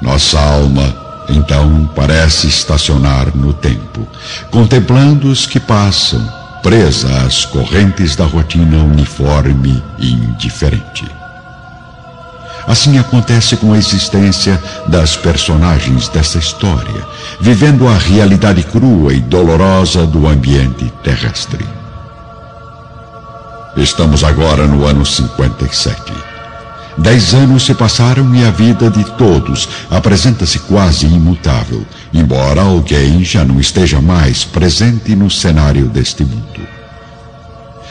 Nossa 0.02 0.38
alma, 0.38 0.94
então, 1.30 1.90
parece 1.96 2.48
estacionar 2.48 3.36
no 3.36 3.54
tempo, 3.54 4.06
contemplando 4.52 5.30
os 5.30 5.48
que 5.48 5.60
passam, 5.60 6.22
presa 6.62 7.08
às 7.26 7.46
correntes 7.46 8.16
da 8.16 8.26
rotina 8.26 8.84
uniforme 8.84 9.82
e 9.98 10.12
indiferente. 10.12 11.06
Assim 12.68 12.98
acontece 12.98 13.56
com 13.56 13.74
a 13.74 13.78
existência 13.78 14.62
das 14.88 15.16
personagens 15.16 16.10
dessa 16.10 16.38
história, 16.38 17.06
vivendo 17.40 17.88
a 17.88 17.98
realidade 17.98 18.64
crua 18.64 19.14
e 19.14 19.20
dolorosa 19.20 20.06
do 20.06 20.28
ambiente 20.28 20.92
terrestre. 21.04 21.75
Estamos 23.78 24.24
agora 24.24 24.66
no 24.66 24.86
ano 24.86 25.06
57. 25.06 26.14
Dez 26.98 27.34
anos 27.34 27.66
se 27.66 27.74
passaram 27.74 28.34
e 28.34 28.46
a 28.46 28.50
vida 28.50 28.90
de 28.90 29.04
todos 29.18 29.68
apresenta-se 29.92 30.60
quase 30.60 31.06
imutável, 31.06 31.86
embora 32.14 32.62
alguém 32.62 33.22
já 33.22 33.44
não 33.44 33.60
esteja 33.60 34.00
mais 34.00 34.46
presente 34.46 35.14
no 35.14 35.30
cenário 35.30 35.88
deste 35.88 36.24
mundo. 36.24 36.66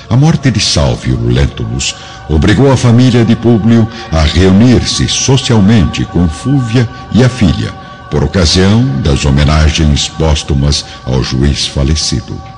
A 0.08 0.16
morte 0.16 0.50
de 0.50 0.58
Salvio 0.58 1.20
Lentulus 1.22 1.94
obrigou 2.30 2.72
a 2.72 2.78
família 2.78 3.22
de 3.22 3.36
Públio 3.36 3.86
a 4.10 4.22
reunir-se 4.22 5.06
socialmente 5.06 6.06
com 6.06 6.26
Fúvia 6.28 6.88
e 7.12 7.22
a 7.22 7.28
filha, 7.28 7.74
por 8.10 8.24
ocasião 8.24 8.82
das 9.02 9.26
homenagens 9.26 10.08
póstumas 10.08 10.82
ao 11.04 11.22
juiz 11.22 11.66
falecido. 11.66 12.53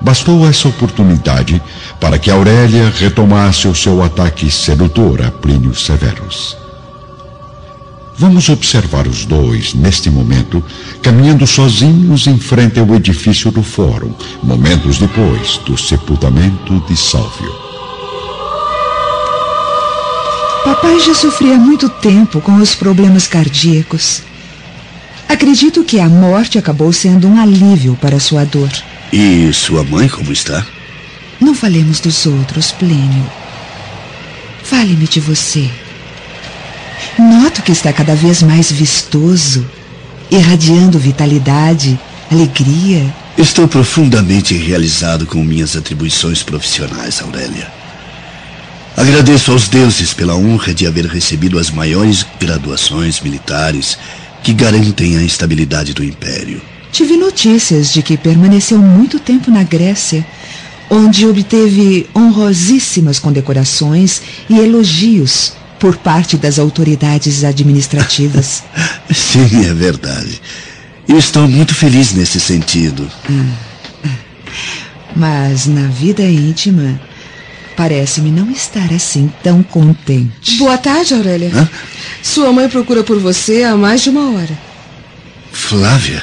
Bastou 0.00 0.46
essa 0.46 0.68
oportunidade 0.68 1.62
para 2.00 2.18
que 2.18 2.30
Aurélia 2.30 2.90
retomasse 2.90 3.68
o 3.68 3.74
seu 3.74 4.02
ataque 4.02 4.50
sedutor 4.50 5.22
a 5.22 5.30
Plínio 5.30 5.74
Severus. 5.74 6.56
Vamos 8.16 8.48
observar 8.48 9.08
os 9.08 9.24
dois, 9.24 9.74
neste 9.74 10.08
momento, 10.08 10.62
caminhando 11.02 11.46
sozinhos 11.46 12.28
em 12.28 12.38
frente 12.38 12.78
ao 12.78 12.94
edifício 12.94 13.50
do 13.50 13.62
fórum, 13.62 14.14
momentos 14.42 14.98
depois 14.98 15.58
do 15.66 15.76
sepultamento 15.76 16.78
de 16.86 16.96
Sálvio. 16.96 17.52
Papai 20.64 21.00
já 21.00 21.14
sofria 21.14 21.56
muito 21.56 21.88
tempo 21.88 22.40
com 22.40 22.56
os 22.56 22.74
problemas 22.74 23.26
cardíacos. 23.26 24.22
Acredito 25.28 25.82
que 25.82 25.98
a 25.98 26.08
morte 26.08 26.56
acabou 26.56 26.92
sendo 26.92 27.26
um 27.26 27.40
alívio 27.40 27.98
para 28.00 28.20
sua 28.20 28.44
dor. 28.44 28.70
E 29.16 29.52
sua 29.52 29.84
mãe 29.84 30.08
como 30.08 30.32
está? 30.32 30.66
Não 31.40 31.54
falemos 31.54 32.00
dos 32.00 32.26
outros, 32.26 32.72
Plínio. 32.72 33.30
Fale-me 34.64 35.06
de 35.06 35.20
você. 35.20 35.70
Noto 37.16 37.62
que 37.62 37.70
está 37.70 37.92
cada 37.92 38.16
vez 38.16 38.42
mais 38.42 38.72
vistoso, 38.72 39.64
irradiando 40.32 40.98
vitalidade, 40.98 41.96
alegria. 42.28 43.06
Estou 43.38 43.68
profundamente 43.68 44.52
realizado 44.56 45.26
com 45.26 45.44
minhas 45.44 45.76
atribuições 45.76 46.42
profissionais, 46.42 47.22
Aurélia. 47.22 47.70
Agradeço 48.96 49.52
aos 49.52 49.68
deuses 49.68 50.12
pela 50.12 50.34
honra 50.34 50.74
de 50.74 50.88
haver 50.88 51.06
recebido 51.06 51.60
as 51.60 51.70
maiores 51.70 52.26
graduações 52.40 53.20
militares 53.20 53.96
que 54.42 54.52
garantem 54.52 55.16
a 55.16 55.22
estabilidade 55.22 55.94
do 55.94 56.02
império. 56.02 56.73
Tive 56.94 57.16
notícias 57.16 57.92
de 57.92 58.04
que 58.04 58.16
permaneceu 58.16 58.78
muito 58.78 59.18
tempo 59.18 59.50
na 59.50 59.64
Grécia, 59.64 60.24
onde 60.88 61.26
obteve 61.26 62.08
honrosíssimas 62.14 63.18
condecorações 63.18 64.22
e 64.48 64.56
elogios 64.56 65.54
por 65.80 65.96
parte 65.96 66.36
das 66.36 66.56
autoridades 66.56 67.42
administrativas. 67.42 68.62
Sim, 69.12 69.66
é 69.68 69.74
verdade. 69.74 70.40
E 71.08 71.14
estou 71.14 71.48
muito 71.48 71.74
feliz 71.74 72.12
nesse 72.12 72.38
sentido. 72.38 73.10
Mas 75.16 75.66
na 75.66 75.88
vida 75.88 76.22
íntima, 76.22 77.00
Parece-me 77.76 78.30
não 78.30 78.52
estar 78.52 78.92
assim 78.92 79.32
tão 79.42 79.60
contente. 79.60 80.58
Boa 80.58 80.78
tarde, 80.78 81.12
Aurélia. 81.12 81.50
Hã? 81.52 81.68
Sua 82.22 82.52
mãe 82.52 82.68
procura 82.68 83.02
por 83.02 83.18
você 83.18 83.64
há 83.64 83.76
mais 83.76 84.00
de 84.00 84.10
uma 84.10 84.30
hora. 84.30 84.56
Flávia, 85.50 86.22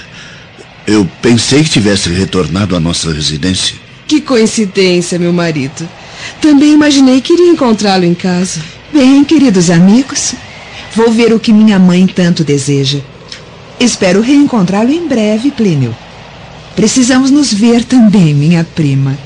eu 0.87 1.07
pensei 1.21 1.63
que 1.63 1.69
tivesse 1.69 2.09
retornado 2.09 2.75
à 2.75 2.79
nossa 2.79 3.11
residência. 3.11 3.75
Que 4.07 4.21
coincidência, 4.21 5.19
meu 5.19 5.31
marido. 5.31 5.87
Também 6.41 6.73
imaginei 6.73 7.21
que 7.21 7.33
iria 7.33 7.51
encontrá-lo 7.51 8.03
em 8.03 8.13
casa. 8.13 8.61
Bem, 8.93 9.23
queridos 9.23 9.69
amigos, 9.69 10.33
vou 10.95 11.11
ver 11.11 11.33
o 11.33 11.39
que 11.39 11.53
minha 11.53 11.79
mãe 11.79 12.05
tanto 12.05 12.43
deseja. 12.43 12.99
Espero 13.79 14.21
reencontrá-lo 14.21 14.91
em 14.91 15.07
breve, 15.07 15.51
Plínio. 15.51 15.95
Precisamos 16.75 17.31
nos 17.31 17.53
ver 17.53 17.83
também, 17.83 18.33
minha 18.33 18.63
prima. 18.63 19.17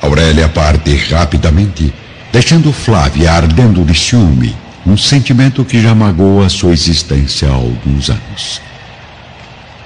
Aurélia 0.00 0.48
parte 0.48 0.94
rapidamente, 0.96 1.92
deixando 2.32 2.72
Flávia 2.72 3.32
ardendo 3.32 3.84
de 3.84 3.98
ciúme, 3.98 4.56
um 4.86 4.96
sentimento 4.96 5.64
que 5.64 5.80
já 5.80 5.94
magoa 5.94 6.48
sua 6.48 6.72
existência 6.72 7.48
há 7.48 7.52
alguns 7.52 8.10
anos. 8.10 8.60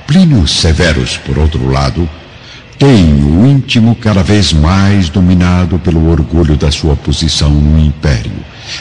Plínio 0.07 0.47
Severus, 0.47 1.17
por 1.17 1.39
outro 1.39 1.69
lado, 1.71 2.09
tem 2.79 3.23
o 3.23 3.47
íntimo 3.47 3.95
cada 3.97 4.23
vez 4.23 4.53
mais 4.53 5.09
dominado 5.09 5.79
pelo 5.79 6.11
orgulho 6.11 6.57
da 6.57 6.71
sua 6.71 6.95
posição 6.95 7.51
no 7.51 7.79
império, 7.79 8.33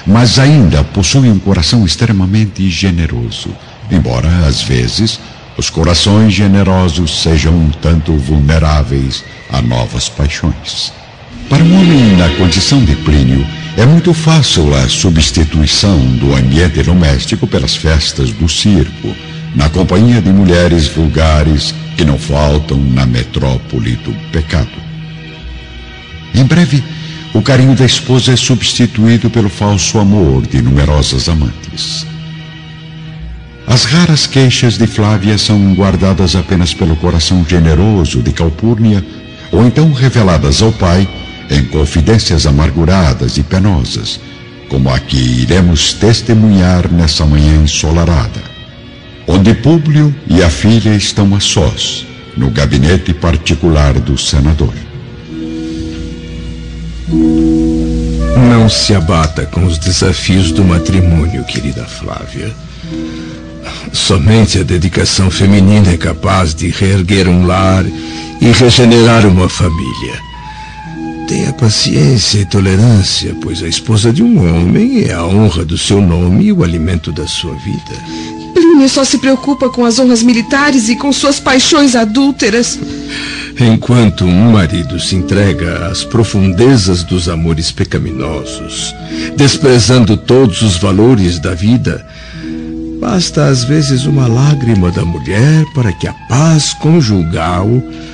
mas 0.06 0.40
ainda 0.40 0.84
possui 0.84 1.30
um 1.30 1.40
coração 1.40 1.86
extremamente 1.86 2.70
generoso, 2.70 3.50
embora, 3.92 4.30
às 4.48 4.62
vezes, 4.62 5.20
os 5.58 5.70
corações 5.70 6.34
generosos 6.34 7.22
sejam 7.22 7.54
um 7.54 7.70
tanto 7.70 8.18
vulneráveis 8.18 9.24
a 9.52 9.62
novas 9.62 10.10
paixões. 10.10 10.92
Para 11.48 11.64
um 11.64 11.80
homem 11.80 12.18
na 12.18 12.30
condição 12.38 12.84
de 12.84 12.96
Plínio, 12.98 13.46
é 13.76 13.86
muito 13.86 14.14
fácil 14.14 14.74
a 14.76 14.88
substituição 14.88 16.00
do 16.18 16.36
ambiente 16.36 16.84
doméstico 16.84 17.48
pelas 17.48 17.76
festas 17.76 18.32
do 18.32 18.48
circo, 18.48 19.16
na 19.56 19.70
companhia 19.70 20.22
de 20.22 20.32
mulheres 20.32 20.88
vulgares 20.88 21.74
que 21.98 22.06
não 22.06 22.18
faltam 22.18 22.78
na 22.78 23.06
metrópole 23.06 23.96
do 23.98 24.14
pecado. 24.32 24.70
Em 26.36 26.44
breve, 26.44 26.84
o 27.34 27.42
carinho 27.42 27.76
da 27.76 27.86
esposa 27.86 28.34
é 28.34 28.36
substituído 28.36 29.30
pelo 29.30 29.50
falso 29.50 29.98
amor 29.98 30.46
de 30.46 30.62
numerosas 30.62 31.28
amantes. 31.28 32.06
As 33.66 33.86
raras 33.86 34.28
queixas 34.28 34.78
de 34.78 34.86
Flávia 34.86 35.38
são 35.38 35.74
guardadas 35.74 36.36
apenas 36.36 36.74
pelo 36.74 36.96
coração 36.96 37.44
generoso 37.48 38.22
de 38.22 38.32
Calpurnia, 38.32 39.04
ou 39.52 39.66
então 39.66 39.92
reveladas 39.92 40.62
ao 40.62 40.72
pai 40.72 41.08
em 41.54 41.66
confidências 41.66 42.48
amarguradas 42.48 43.38
e 43.38 43.44
penosas, 43.44 44.20
como 44.70 44.90
a 44.90 45.00
que 45.00 45.16
iremos 45.16 45.94
testemunhar 45.94 46.92
nessa 46.92 47.26
manhã 47.26 47.62
ensolarada, 47.64 48.42
onde 49.28 49.54
Públio 49.54 50.14
e 50.28 50.42
a 50.42 50.50
filha 50.50 50.96
estão 50.96 51.36
a 51.36 51.40
sós, 51.40 52.08
no 52.36 52.50
gabinete 52.50 53.14
particular 53.14 53.94
do 53.94 54.18
senador. 54.18 54.74
Não 58.50 58.68
se 58.68 58.96
abata 58.96 59.46
com 59.46 59.64
os 59.66 59.78
desafios 59.78 60.52
do 60.52 60.64
matrimônio, 60.64 61.44
querida 61.44 61.84
Flávia. 61.84 62.52
Somente 63.92 64.58
a 64.60 64.64
dedicação 64.64 65.30
feminina 65.30 65.92
é 65.92 65.98
capaz 65.98 66.56
de 66.56 66.70
reerguer 66.70 67.28
um 67.28 67.46
lar 67.46 67.86
e 68.42 68.52
regenerar 68.52 69.28
uma 69.28 69.48
família. 69.48 70.33
Tenha 71.34 71.52
paciência 71.52 72.42
e 72.42 72.46
tolerância, 72.46 73.36
pois 73.42 73.64
a 73.64 73.68
esposa 73.68 74.14
de 74.14 74.22
um 74.22 74.38
homem 74.38 75.06
é 75.06 75.14
a 75.14 75.26
honra 75.26 75.66
do 75.66 75.76
seu 75.76 76.00
nome 76.00 76.46
e 76.46 76.54
o 76.54 76.64
alimento 76.64 77.12
da 77.12 77.26
sua 77.26 77.56
vida. 77.56 77.96
Plínio 78.54 78.88
só 78.88 79.04
se 79.04 79.18
preocupa 79.18 79.68
com 79.68 79.84
as 79.84 79.98
honras 79.98 80.22
militares 80.22 80.90
e 80.90 80.96
com 80.96 81.12
suas 81.12 81.40
paixões 81.40 81.96
adúlteras. 81.96 82.78
Enquanto 83.60 84.26
um 84.26 84.52
marido 84.52 85.00
se 85.00 85.16
entrega 85.16 85.88
às 85.88 86.04
profundezas 86.04 87.04
dos 87.04 87.28
amores 87.28 87.72
pecaminosos, 87.72 88.94
desprezando 89.36 90.16
todos 90.16 90.62
os 90.62 90.78
valores 90.78 91.40
da 91.40 91.56
vida, 91.56 92.06
basta 93.04 93.48
às 93.48 93.66
vezes 93.66 94.06
uma 94.06 94.30
lágrima 94.30 94.90
da 94.90 95.04
mulher 95.04 95.66
para 95.74 95.92
que 95.92 96.08
a 96.08 96.14
paz 96.14 96.74
conjugal 96.74 97.68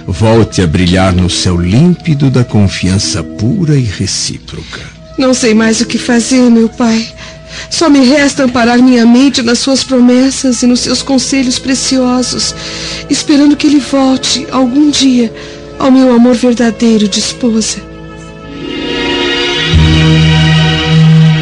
volte 0.08 0.64
a 0.64 0.68
brilhar 0.68 1.14
no 1.14 1.30
céu 1.30 1.56
límpido 1.56 2.32
da 2.32 2.44
confiança 2.44 3.22
pura 3.22 3.76
e 3.76 3.84
recíproca. 3.84 4.82
Não 5.16 5.32
sei 5.32 5.54
mais 5.54 5.80
o 5.80 5.86
que 5.86 6.00
fazer, 6.00 6.50
meu 6.50 6.68
pai. 6.68 7.08
Só 7.70 7.88
me 7.88 8.04
resta 8.04 8.44
amparar 8.44 8.80
minha 8.80 9.06
mente 9.06 9.44
nas 9.44 9.60
suas 9.60 9.84
promessas 9.84 10.64
e 10.64 10.66
nos 10.66 10.80
seus 10.80 11.04
conselhos 11.04 11.60
preciosos, 11.60 12.56
esperando 13.12 13.56
que 13.56 13.68
ele 13.68 13.80
volte 13.80 14.48
algum 14.50 14.90
dia 14.90 15.32
ao 15.78 15.92
meu 15.92 16.12
amor 16.12 16.34
verdadeiro 16.34 17.08
de 17.08 17.20
esposa. 17.20 17.78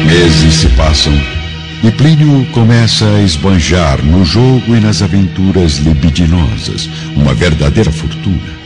Meses 0.04 0.54
se 0.54 0.68
passam 0.76 1.37
e 1.82 1.90
Plínio 1.92 2.44
começa 2.52 3.04
a 3.04 3.22
esbanjar 3.22 4.04
no 4.04 4.24
jogo 4.24 4.74
e 4.74 4.80
nas 4.80 5.00
aventuras 5.00 5.76
libidinosas 5.76 6.88
uma 7.14 7.32
verdadeira 7.34 7.92
fortuna. 7.92 8.58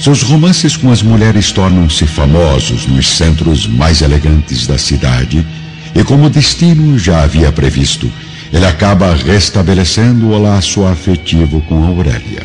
Seus 0.00 0.22
romances 0.22 0.76
com 0.76 0.90
as 0.90 1.02
mulheres 1.02 1.52
tornam-se 1.52 2.06
famosos 2.06 2.86
nos 2.86 3.16
centros 3.16 3.66
mais 3.66 4.00
elegantes 4.00 4.66
da 4.66 4.78
cidade 4.78 5.46
e, 5.94 6.02
como 6.02 6.26
o 6.26 6.30
destino 6.30 6.98
já 6.98 7.22
havia 7.22 7.52
previsto, 7.52 8.10
ele 8.52 8.66
acaba 8.66 9.14
restabelecendo 9.14 10.28
o 10.30 10.42
laço 10.42 10.84
afetivo 10.84 11.60
com 11.62 11.84
Aurélia. 11.84 12.42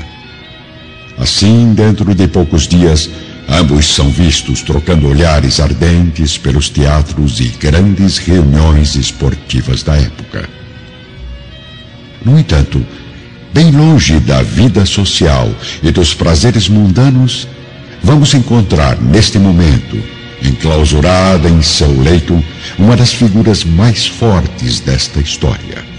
Assim, 1.18 1.74
dentro 1.74 2.14
de 2.14 2.28
poucos 2.28 2.68
dias, 2.68 3.10
ambos 3.48 3.94
são 3.94 4.10
vistos 4.10 4.62
trocando 4.62 5.08
olhares 5.08 5.60
ardentes 5.60 6.38
pelos 6.38 6.70
teatros 6.70 7.40
e 7.40 7.46
grandes 7.60 8.18
reuniões 8.18 8.96
esportivas 8.96 9.84
da 9.84 9.96
época. 9.96 10.50
No 12.24 12.38
entanto, 12.38 12.86
bem 13.54 13.72
longe 13.72 14.20
da 14.20 14.42
vida 14.42 14.86
social 14.86 15.50
e 15.82 15.92
dos 15.92 16.14
prazeres 16.14 16.68
mundanos, 16.68 17.48
vamos 18.04 18.34
encontrar 18.34 19.00
neste 19.02 19.40
momento, 19.40 19.98
enclausurada 20.44 21.50
em 21.50 21.62
seu 21.62 22.02
leito, 22.02 22.44
uma 22.78 22.96
das 22.96 23.14
figuras 23.14 23.64
mais 23.64 24.06
fortes 24.06 24.80
desta 24.80 25.20
história. 25.20 25.97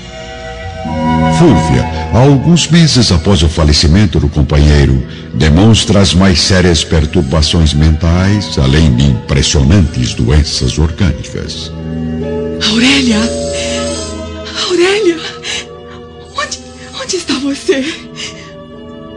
Fúlvia, 1.39 1.85
há 2.13 2.19
alguns 2.19 2.67
meses 2.67 3.13
após 3.13 3.45
o 3.45 3.49
falecimento 3.49 4.19
do 4.19 4.29
companheiro, 4.29 5.07
demonstra 5.35 6.01
as 6.01 6.13
mais 6.13 6.41
sérias 6.41 6.83
perturbações 6.83 7.73
mentais, 7.73 8.59
além 8.59 8.93
de 8.97 9.05
impressionantes 9.05 10.15
doenças 10.15 10.77
orgânicas. 10.81 11.71
Aurélia! 12.73 13.21
Aurélia! 14.69 15.17
Onde, 16.37 16.59
onde 17.01 17.17
está 17.17 17.35
você? 17.35 17.85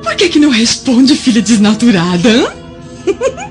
Por 0.04 0.14
que, 0.16 0.30
que 0.30 0.38
não 0.38 0.52
responde, 0.52 1.16
filha 1.16 1.42
desnaturada? 1.42 2.30
Hã? 2.30 2.54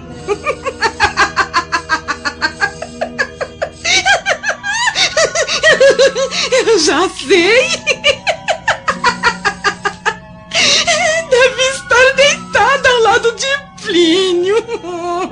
Eu 6.69 6.79
já 6.79 7.09
sei! 7.09 7.80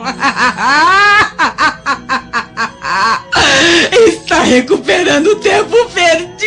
Está 4.06 4.42
recuperando 4.42 5.32
o 5.32 5.36
tempo 5.36 5.76
perdido. 5.90 6.38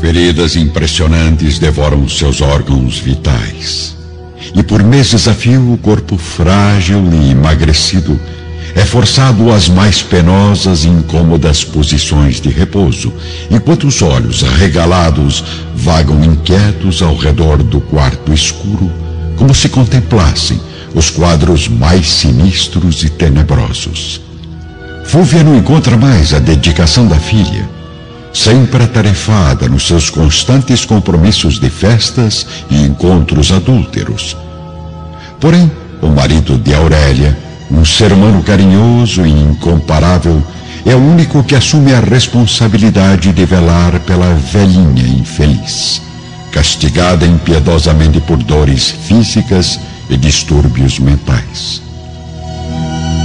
Feridas 0.00 0.56
impressionantes 0.56 1.58
devoram 1.58 2.08
seus 2.08 2.40
órgãos 2.40 2.98
vitais. 2.98 3.93
E 4.54 4.62
por 4.62 4.82
meses 4.82 5.26
a 5.26 5.34
fio, 5.34 5.72
o 5.72 5.78
corpo 5.78 6.16
frágil 6.16 7.02
e 7.12 7.30
emagrecido 7.30 8.18
é 8.74 8.84
forçado 8.84 9.52
às 9.52 9.68
mais 9.68 10.02
penosas 10.02 10.84
e 10.84 10.88
incômodas 10.88 11.64
posições 11.64 12.40
de 12.40 12.48
repouso, 12.48 13.12
enquanto 13.50 13.86
os 13.86 14.02
olhos 14.02 14.42
arregalados 14.42 15.44
vagam 15.74 16.24
inquietos 16.24 17.02
ao 17.02 17.16
redor 17.16 17.62
do 17.62 17.80
quarto 17.80 18.32
escuro, 18.32 18.90
como 19.36 19.54
se 19.54 19.68
contemplassem 19.68 20.60
os 20.94 21.10
quadros 21.10 21.68
mais 21.68 22.08
sinistros 22.08 23.02
e 23.02 23.08
tenebrosos. 23.08 24.20
Fúvia 25.04 25.44
não 25.44 25.56
encontra 25.56 25.96
mais 25.96 26.32
a 26.32 26.38
dedicação 26.38 27.06
da 27.06 27.16
filha, 27.16 27.68
sempre 28.34 28.82
atarefada 28.82 29.68
nos 29.68 29.86
seus 29.86 30.10
constantes 30.10 30.84
compromissos 30.84 31.60
de 31.60 31.70
festas 31.70 32.44
e 32.68 32.82
encontros 32.82 33.52
adúlteros. 33.52 34.36
Porém, 35.40 35.70
o 36.02 36.08
marido 36.08 36.58
de 36.58 36.74
Aurélia, 36.74 37.38
um 37.70 37.84
ser 37.84 38.12
humano 38.12 38.42
carinhoso 38.42 39.24
e 39.24 39.30
incomparável, 39.30 40.42
é 40.84 40.94
o 40.94 40.98
único 40.98 41.42
que 41.44 41.54
assume 41.54 41.94
a 41.94 42.00
responsabilidade 42.00 43.32
de 43.32 43.44
velar 43.46 44.00
pela 44.00 44.34
velhinha 44.34 45.06
infeliz, 45.06 46.02
castigada 46.50 47.24
impiedosamente 47.24 48.20
por 48.20 48.36
dores 48.38 48.90
físicas 48.90 49.78
e 50.10 50.16
distúrbios 50.16 50.98
mentais. 50.98 51.80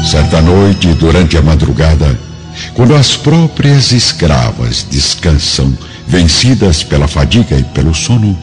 Certa 0.10 0.39
noite, 0.39 0.93
durante 0.93 1.38
a 1.38 1.41
madrugada, 1.41 2.29
quando 2.74 2.95
as 2.95 3.15
próprias 3.15 3.91
escravas 3.91 4.86
descansam, 4.89 5.76
vencidas 6.08 6.84
pela 6.84 7.08
fadiga 7.08 7.58
e 7.58 7.63
pelo 7.63 7.93
sono, 7.93 8.38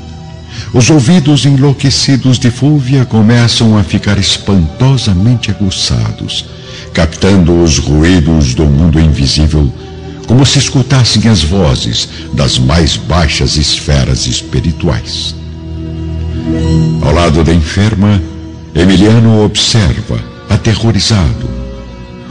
os 0.72 0.90
ouvidos 0.90 1.44
enlouquecidos 1.44 2.38
de 2.38 2.50
Fúvia 2.50 3.04
começam 3.04 3.76
a 3.76 3.82
ficar 3.82 4.18
espantosamente 4.18 5.50
aguçados, 5.50 6.46
captando 6.92 7.62
os 7.62 7.78
ruídos 7.78 8.54
do 8.54 8.64
mundo 8.64 8.98
invisível, 9.00 9.72
como 10.26 10.44
se 10.44 10.58
escutassem 10.58 11.28
as 11.28 11.42
vozes 11.42 12.08
das 12.32 12.58
mais 12.58 12.96
baixas 12.96 13.56
esferas 13.56 14.26
espirituais. 14.26 15.34
Ao 17.02 17.12
lado 17.12 17.44
da 17.44 17.52
enferma, 17.52 18.20
Emiliano 18.74 19.44
observa, 19.44 20.22
aterrorizado, 20.50 21.48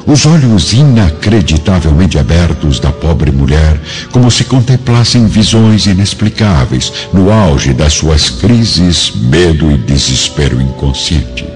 os 0.05 0.25
olhos 0.25 0.73
inacreditavelmente 0.73 2.17
abertos 2.19 2.79
da 2.79 2.91
pobre 2.91 3.31
mulher, 3.31 3.79
como 4.11 4.29
se 4.29 4.43
contemplassem 4.43 5.25
visões 5.27 5.85
inexplicáveis 5.85 6.91
no 7.11 7.31
auge 7.31 7.73
das 7.73 7.93
suas 7.93 8.29
crises, 8.29 9.11
medo 9.15 9.71
e 9.71 9.77
desespero 9.77 10.61
inconsciente. 10.61 11.54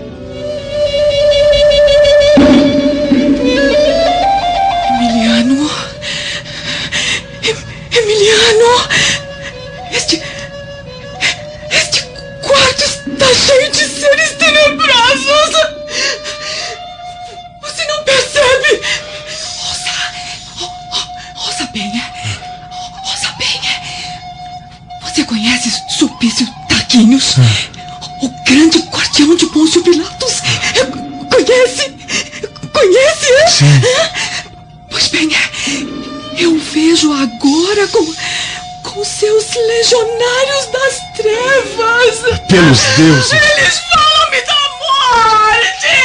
Deuses. 42.99 43.31
Eles 43.31 43.79
falam-me 43.79 44.41
da 44.41 44.59
morte! 44.77 45.95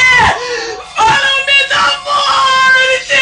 Falam-me 0.95 1.59
da 1.67 1.85
morte! 2.05 3.19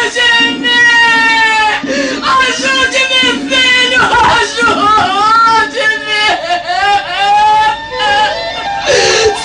Ajude-me! 0.00 0.80
Ajude-me, 2.24 3.20
filho! 3.50 4.00
Ajude-me! 4.40 6.24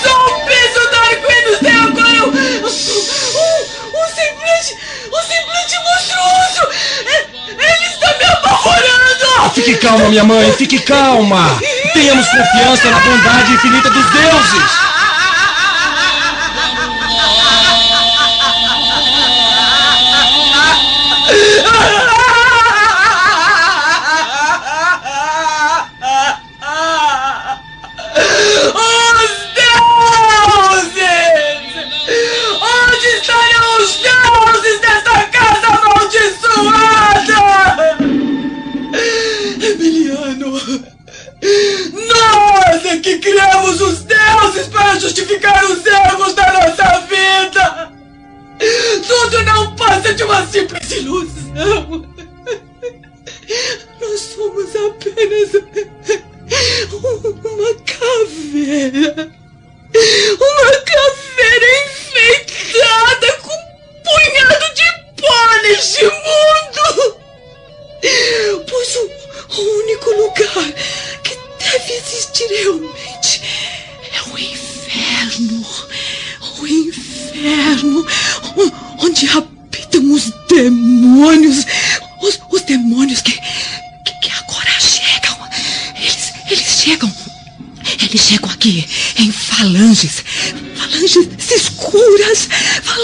Sou 0.02 0.16
um 0.16 0.40
piso 0.46 0.82
Darquinos 0.92 1.58
tem 1.60 1.76
agora 1.76 2.20
um, 2.24 2.32
um, 2.32 2.70
um 3.92 4.06
semblante, 4.08 4.72
um 5.12 5.22
semblante 5.28 5.76
monstruoso! 5.84 6.64
Ele 7.50 7.86
está 7.86 8.08
me 8.16 8.24
apavorando! 8.24 9.52
Fique 9.52 9.76
calma, 9.76 10.08
minha 10.08 10.24
mãe, 10.24 10.50
fique 10.52 10.78
calma. 10.80 11.60
Tenhamos 11.96 12.28
confiança 12.28 12.90
na 12.90 13.00
bondade 13.00 13.54
infinita 13.54 13.88
dos 13.88 14.04
deuses. 14.10 14.85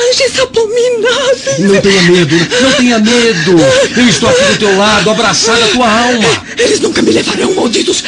Falanges 0.03 0.39
abomináveis. 0.41 1.59
Não 1.61 1.81
tenha 1.81 2.03
medo, 2.03 2.37
não 2.61 2.73
tenha 2.73 2.99
medo. 2.99 3.57
Eu 3.97 4.09
estou 4.09 4.29
aqui 4.29 4.45
do 4.45 4.59
teu 4.59 4.77
lado, 4.77 5.11
abraçado 5.11 5.63
à 5.63 5.69
tua 5.69 5.89
alma. 5.89 6.29
Eles 6.59 6.81
nunca 6.81 7.03
me 7.03 7.13
levarão, 7.13 7.55
malditos! 7.55 8.03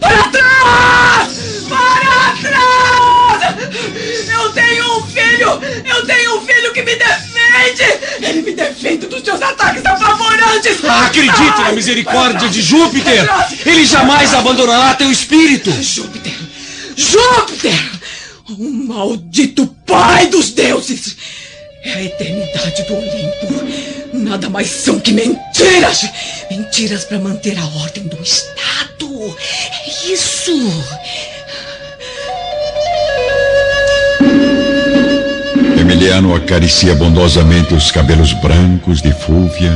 Para 0.00 0.24
trás! 0.28 1.28
Para 1.68 2.34
trás! 2.40 3.54
Eu 4.32 4.50
tenho 4.52 4.98
um 4.98 5.06
filho! 5.06 5.60
Eu 5.84 6.06
tenho 6.06 6.36
um 6.38 6.40
filho 6.46 6.72
que 6.72 6.82
me 6.82 6.96
defende! 6.96 7.98
Ele 8.22 8.42
me 8.42 8.52
defende 8.52 9.06
dos 9.06 9.22
seus 9.22 9.42
ataques 9.42 9.84
apavorantes! 9.84 10.82
Acredite 10.84 11.60
na 11.60 11.72
misericórdia 11.72 12.48
de 12.48 12.62
Júpiter. 12.62 13.28
Ele 13.66 13.84
jamais 13.84 14.32
abandonará 14.32 14.94
teu 14.94 15.10
espírito. 15.10 15.70
Júpiter! 15.70 16.34
Júpiter! 16.96 17.92
O 18.46 18.70
maldito 18.70 19.66
pai 19.86 20.26
dos 20.26 20.50
deuses! 20.50 21.16
É 21.84 21.92
a 21.92 22.02
eternidade 22.02 22.82
do 22.84 22.94
Olimpo. 22.94 24.14
Nada 24.14 24.48
mais 24.48 24.68
são 24.68 24.98
que 24.98 25.12
mentiras! 25.12 26.08
Mentiras 26.50 27.04
para 27.04 27.18
manter 27.18 27.58
a 27.58 27.66
ordem 27.82 28.04
do 28.04 28.22
Estado! 28.22 29.36
É 29.84 30.12
isso! 30.12 30.52
Emiliano 35.78 36.34
acaricia 36.34 36.94
bondosamente 36.94 37.74
os 37.74 37.90
cabelos 37.90 38.32
brancos 38.34 39.02
de 39.02 39.12
Fúvia 39.12 39.72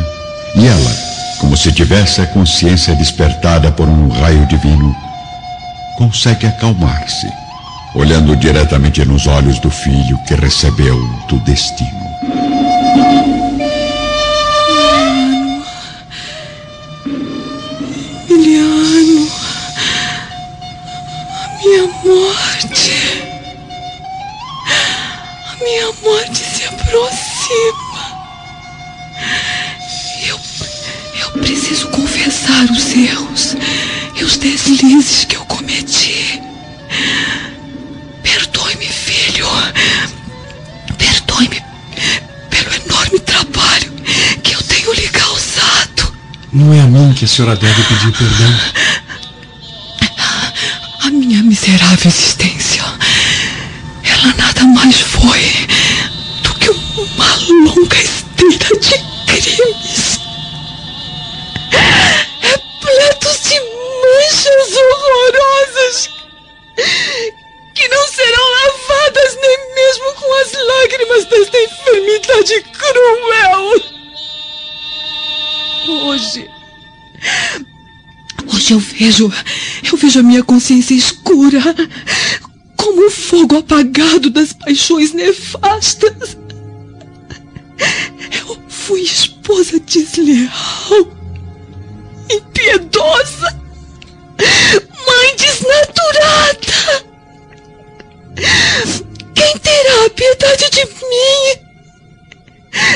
e 0.54 0.66
ela, 0.66 0.96
como 1.38 1.56
se 1.56 1.70
tivesse 1.72 2.20
a 2.20 2.26
consciência 2.26 2.94
despertada 2.96 3.70
por 3.70 3.86
um 3.86 4.08
raio 4.08 4.46
divino, 4.46 4.96
consegue 5.96 6.46
acalmar-se, 6.46 7.26
olhando 7.94 8.36
diretamente 8.36 9.04
nos 9.04 9.26
olhos 9.26 9.58
do 9.60 9.70
filho 9.70 10.18
que 10.26 10.34
recebeu 10.34 10.98
do 11.28 11.38
destino. 11.40 12.08
Miliano. 18.28 18.28
Miliano. 18.28 19.30
A 21.30 21.48
minha 21.58 21.86
morte. 22.04 23.22
A 25.46 25.64
minha 25.64 25.92
morte 26.02 26.36
se 26.36 26.64
aproxima. 26.64 27.88
Eu. 30.26 30.38
Eu 31.20 31.30
preciso 31.42 31.88
confessar 31.88 32.64
os 32.70 32.94
erros 32.94 33.56
e 34.14 34.24
os 34.24 34.36
deslizes 34.36 35.24
que 35.24 35.36
eu 35.36 35.44
cometi. 35.46 36.47
Não 46.58 46.74
é 46.74 46.80
a 46.80 46.86
mim 46.88 47.14
que 47.14 47.24
a 47.24 47.28
senhora 47.28 47.54
deve 47.54 47.80
pedir 47.84 48.10
perdão. 48.10 48.52
A 51.02 51.10
minha 51.10 51.40
miserável 51.40 52.10
existência, 52.10 52.82
ela 54.02 54.34
nada 54.36 54.64
mais 54.64 55.00
foi 55.00 55.40
do 56.42 56.52
que 56.54 56.68
uma 56.68 57.36
longa 57.64 57.96
esteira 57.96 58.80
de 58.80 59.07
vejo. 78.98 79.32
Eu 79.90 79.96
vejo 79.96 80.20
a 80.20 80.22
minha 80.22 80.42
consciência 80.42 80.94
escura. 80.94 81.60
Como 82.76 83.06
o 83.06 83.10
fogo 83.10 83.58
apagado 83.58 84.30
das 84.30 84.52
paixões 84.52 85.12
nefastas. 85.12 86.36
Eu 88.32 88.58
fui 88.68 89.02
esposa 89.02 89.78
desleal. 89.80 90.50
Impiedosa. 92.30 93.58
Mãe 95.06 95.36
desnaturada. 95.36 97.08
Quem 99.34 99.58
terá 99.58 100.10
piedade 100.10 100.70
de 100.70 100.84
mim? 100.84 101.68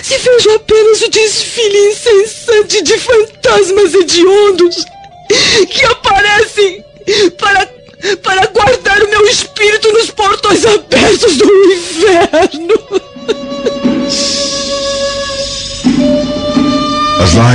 Se 0.02 0.18
vejo 0.18 0.50
apenas 0.50 1.02
o 1.02 1.08
desfile 1.10 1.90
incessante 1.90 2.82
de 2.82 2.98
fantasmas 2.98 3.94
hediondos 3.94 4.84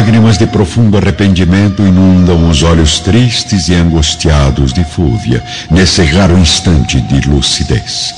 lágrimas 0.08 0.38
de 0.38 0.48
profundo 0.48 0.96
arrependimento 0.96 1.82
inundam 1.82 2.50
os 2.50 2.63
olhos 2.63 2.98
tristes 3.00 3.67
e 3.67 3.74
angustiados 3.74 4.72
de 4.72 4.82
Fúvia 4.86 5.43
nesse 5.70 6.02
raro 6.02 6.38
instante 6.38 7.02
de 7.02 7.28
lucidez. 7.28 8.13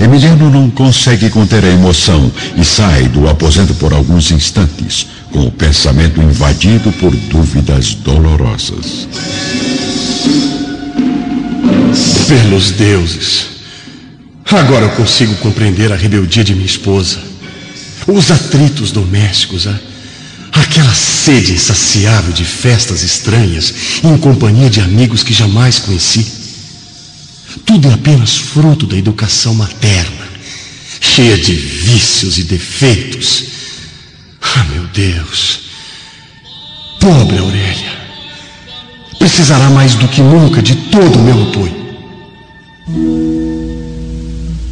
Emiliano 0.00 0.48
não 0.48 0.70
consegue 0.70 1.28
conter 1.28 1.62
a 1.62 1.68
emoção 1.68 2.32
e 2.56 2.64
sai 2.64 3.02
do 3.02 3.28
aposento 3.28 3.74
por 3.74 3.92
alguns 3.92 4.30
instantes, 4.30 5.08
com 5.30 5.40
o 5.40 5.50
pensamento 5.50 6.22
invadido 6.22 6.90
por 6.92 7.14
dúvidas 7.14 7.94
dolorosas. 7.94 9.06
Pelos 12.26 12.70
deuses. 12.70 13.46
Agora 14.50 14.86
eu 14.86 14.90
consigo 14.92 15.34
compreender 15.36 15.92
a 15.92 15.96
rebeldia 15.96 16.42
de 16.42 16.54
minha 16.54 16.64
esposa. 16.64 17.18
Os 18.06 18.30
atritos 18.30 18.90
domésticos, 18.90 19.66
a, 19.66 19.91
aquela 20.72 20.94
sede 20.94 21.52
insaciável 21.52 22.32
de 22.32 22.46
festas 22.46 23.02
estranhas 23.02 23.74
em 24.02 24.16
companhia 24.16 24.70
de 24.70 24.80
amigos 24.80 25.22
que 25.22 25.34
jamais 25.34 25.78
conheci. 25.78 26.26
Tudo 27.66 27.90
é 27.90 27.92
apenas 27.92 28.38
fruto 28.38 28.86
da 28.86 28.96
educação 28.96 29.54
materna, 29.54 30.26
cheia 30.98 31.36
de 31.36 31.52
vícios 31.52 32.38
e 32.38 32.44
defeitos. 32.44 33.44
Ah, 34.40 34.64
meu 34.72 34.84
Deus! 34.84 35.60
Pobre 36.98 37.36
Aurélia! 37.36 37.92
Precisará 39.18 39.68
mais 39.68 39.94
do 39.94 40.08
que 40.08 40.22
nunca 40.22 40.62
de 40.62 40.74
todo 40.90 41.18
o 41.18 41.22
meu 41.22 41.42
apoio. 41.42 41.82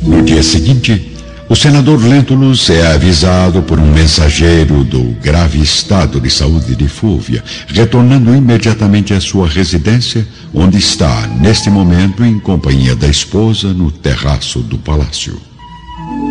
No 0.02 0.22
dia 0.24 0.42
seguinte, 0.42 1.09
o 1.50 1.56
senador 1.56 2.00
Lentulus 2.00 2.70
é 2.70 2.92
avisado 2.92 3.60
por 3.60 3.76
um 3.80 3.92
mensageiro 3.92 4.84
do 4.84 5.02
grave 5.20 5.60
estado 5.60 6.20
de 6.20 6.30
saúde 6.30 6.76
de 6.76 6.86
Fúvia, 6.86 7.42
retornando 7.66 8.32
imediatamente 8.32 9.12
à 9.12 9.20
sua 9.20 9.48
residência, 9.48 10.24
onde 10.54 10.78
está, 10.78 11.26
neste 11.26 11.68
momento, 11.68 12.24
em 12.24 12.38
companhia 12.38 12.94
da 12.94 13.08
esposa, 13.08 13.74
no 13.74 13.90
terraço 13.90 14.60
do 14.60 14.78
palácio. 14.78 15.40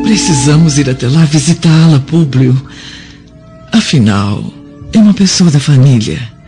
Precisamos 0.03 0.77
ir 0.77 0.89
até 0.89 1.10
lá 1.10 1.25
visitá-la, 1.25 1.99
Públio. 1.99 2.55
Afinal, 3.73 4.41
é 4.93 4.99
uma 4.99 5.13
pessoa 5.13 5.51
da 5.51 5.60
família. 5.60 6.38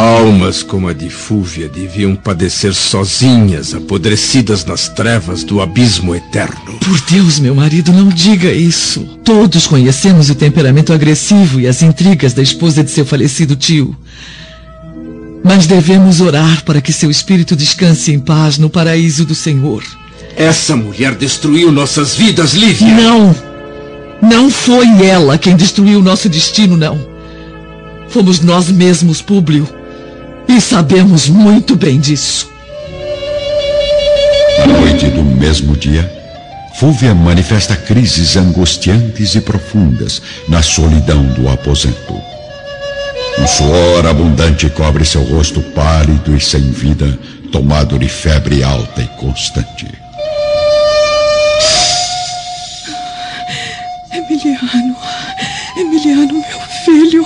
Almas 0.00 0.62
como 0.62 0.88
a 0.88 0.94
de 0.94 1.10
Fúvia 1.10 1.68
deviam 1.68 2.16
padecer 2.16 2.72
sozinhas, 2.72 3.74
apodrecidas 3.74 4.64
nas 4.64 4.88
trevas 4.88 5.44
do 5.44 5.60
abismo 5.60 6.14
eterno. 6.14 6.78
Por 6.82 6.98
Deus, 7.02 7.38
meu 7.38 7.54
marido, 7.54 7.92
não 7.92 8.08
diga 8.08 8.50
isso. 8.50 9.02
Todos 9.22 9.66
conhecemos 9.66 10.30
o 10.30 10.34
temperamento 10.34 10.94
agressivo 10.94 11.60
e 11.60 11.66
as 11.66 11.82
intrigas 11.82 12.32
da 12.32 12.40
esposa 12.40 12.82
de 12.82 12.90
seu 12.90 13.04
falecido 13.04 13.54
tio. 13.54 13.94
Mas 15.44 15.66
devemos 15.66 16.22
orar 16.22 16.64
para 16.64 16.80
que 16.80 16.94
seu 16.94 17.10
espírito 17.10 17.54
descanse 17.54 18.10
em 18.10 18.18
paz 18.18 18.56
no 18.56 18.70
paraíso 18.70 19.26
do 19.26 19.34
Senhor. 19.34 19.84
Essa 20.34 20.74
mulher 20.74 21.14
destruiu 21.14 21.70
nossas 21.70 22.16
vidas, 22.16 22.54
Lívia. 22.54 22.88
Não! 22.88 23.36
Não 24.22 24.50
foi 24.50 24.86
ela 25.04 25.36
quem 25.36 25.54
destruiu 25.54 26.00
nosso 26.02 26.26
destino, 26.26 26.74
não. 26.74 26.98
Fomos 28.08 28.40
nós 28.40 28.70
mesmos, 28.70 29.20
Públio. 29.20 29.68
E 30.50 30.60
sabemos 30.60 31.28
muito 31.28 31.76
bem 31.76 32.00
disso. 32.00 32.50
À 34.60 34.66
noite 34.66 35.06
do 35.06 35.22
mesmo 35.22 35.76
dia, 35.76 36.12
Fúvia 36.74 37.14
manifesta 37.14 37.76
crises 37.76 38.36
angustiantes 38.36 39.36
e 39.36 39.40
profundas 39.40 40.20
na 40.48 40.60
solidão 40.60 41.22
do 41.34 41.48
aposento. 41.48 42.20
Um 43.38 43.46
suor 43.46 44.04
abundante 44.04 44.68
cobre 44.70 45.04
seu 45.04 45.22
rosto 45.22 45.60
pálido 45.72 46.34
e 46.34 46.40
sem 46.40 46.72
vida, 46.72 47.16
tomado 47.52 47.96
de 47.96 48.08
febre 48.08 48.64
alta 48.64 49.02
e 49.02 49.06
constante. 49.20 49.86
Emiliano, 54.12 54.96
Emiliano, 55.76 56.34
meu 56.34 56.60
filho, 56.84 57.24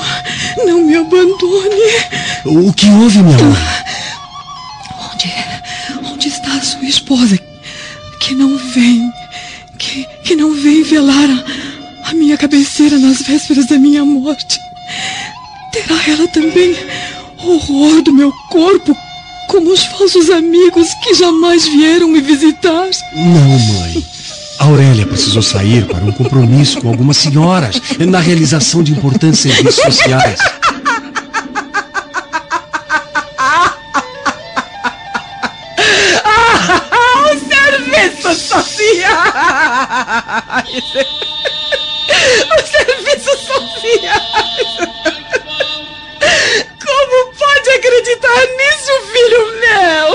não 0.67 0.83
me 0.83 0.97
abandone. 0.97 2.13
O 2.45 2.73
que 2.75 2.87
houve, 2.91 3.23
minha 3.23 3.39
mãe? 3.39 3.57
Onde, 5.13 6.13
onde 6.13 6.29
está 6.29 6.53
a 6.53 6.61
sua 6.61 6.85
esposa? 6.85 7.39
Que 8.21 8.35
não 8.35 8.59
vem, 8.59 9.11
que, 9.79 10.07
que 10.25 10.37
não 10.37 10.53
vem 10.53 10.83
velar 10.83 11.29
a, 12.05 12.11
a 12.11 12.15
minha 12.15 12.37
cabeceira 12.37 12.99
nas 12.99 13.23
vésperas 13.23 13.67
da 13.67 13.79
minha 13.79 14.05
morte. 14.05 14.59
Terá 15.73 15.97
ela 16.07 16.29
também 16.29 16.77
horror 17.39 18.03
do 18.03 18.13
meu 18.13 18.31
corpo, 18.51 18.95
como 19.49 19.73
os 19.73 19.85
falsos 19.87 20.29
amigos 20.29 20.89
que 21.03 21.15
jamais 21.15 21.67
vieram 21.67 22.09
me 22.09 22.21
visitar? 22.21 22.89
Não, 23.15 23.59
mãe. 23.59 24.05
A 24.59 24.65
Aurélia 24.67 25.07
precisou 25.07 25.43
sair 25.43 25.87
para 25.87 26.05
um 26.05 26.13
compromisso 26.13 26.81
com 26.81 26.89
algumas 26.89 27.17
senhoras 27.17 27.81
na 27.99 28.21
realização 28.21 28.83
de 28.83 28.93
importantes 28.93 29.41
serviços 29.41 29.83
sociais. 29.83 30.39
O 42.51 42.59
serviço 42.67 43.33
social! 43.38 44.21
Como 46.85 47.17
pode 47.33 47.71
acreditar 47.71 48.43
nisso, 48.59 48.93
filho 49.12 49.43
meu? 49.61 50.07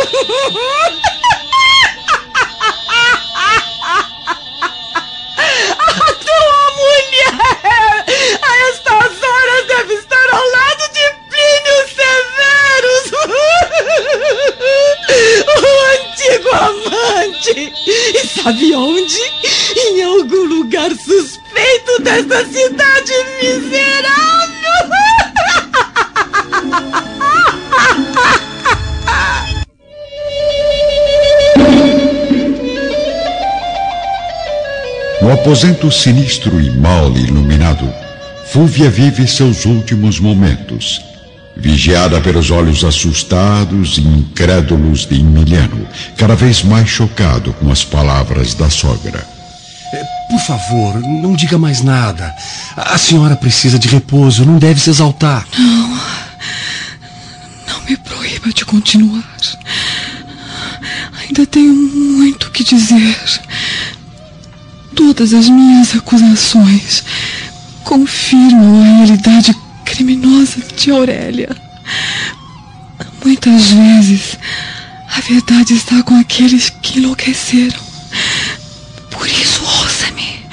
Aposento 35.49 35.91
sinistro 35.91 36.62
e 36.62 36.69
mal 36.69 37.12
iluminado, 37.17 37.91
Fúvia 38.53 38.88
vive 38.88 39.27
seus 39.27 39.65
últimos 39.65 40.19
momentos, 40.19 41.01
vigiada 41.57 42.21
pelos 42.21 42.51
olhos 42.51 42.83
assustados 42.83 43.97
e 43.97 44.01
incrédulos 44.01 45.07
de 45.07 45.19
Emiliano, 45.19 45.88
cada 46.15 46.35
vez 46.35 46.62
mais 46.62 46.88
chocado 46.88 47.51
com 47.53 47.71
as 47.71 47.83
palavras 47.83 48.53
da 48.53 48.69
sogra. 48.69 49.27
É, 49.91 50.03
por 50.29 50.39
favor, 50.41 51.01
não 51.01 51.33
diga 51.33 51.57
mais 51.57 51.81
nada. 51.81 52.31
A 52.77 52.99
senhora 52.99 53.35
precisa 53.35 53.79
de 53.79 53.88
repouso, 53.88 54.45
não 54.45 54.59
deve 54.59 54.79
se 54.79 54.91
exaltar. 54.91 55.47
Não. 55.57 55.89
Não 57.67 57.81
me 57.89 57.97
proíba 57.97 58.53
de 58.53 58.63
continuar. 58.65 59.35
Ainda 61.23 61.43
tenho 61.47 61.73
muito 61.73 62.51
que 62.51 62.63
dizer. 62.63 63.48
Todas 64.99 65.33
as 65.33 65.47
minhas 65.47 65.95
acusações 65.95 67.05
confirmam 67.85 68.81
a 68.81 68.97
realidade 68.97 69.55
criminosa 69.85 70.59
de 70.75 70.91
Aurélia. 70.91 71.55
Muitas 73.23 73.71
vezes 73.71 74.38
a 75.15 75.21
verdade 75.21 75.73
está 75.73 76.03
com 76.03 76.19
aqueles 76.19 76.69
que 76.69 76.99
enlouqueceram. 76.99 77.79
Por 79.09 79.25
isso, 79.25 79.63
ouça-me. 79.63 80.45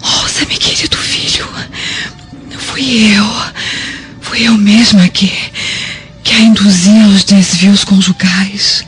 Ouça-me, 0.00 0.56
querido 0.58 0.96
filho. 0.96 1.48
Fui 2.56 3.16
eu. 3.16 3.26
Fui 4.20 4.46
eu 4.46 4.56
mesma 4.56 5.08
que, 5.08 5.32
que 6.22 6.32
a 6.32 6.38
induzia 6.38 7.04
aos 7.06 7.24
desvios 7.24 7.82
conjugais. 7.82 8.84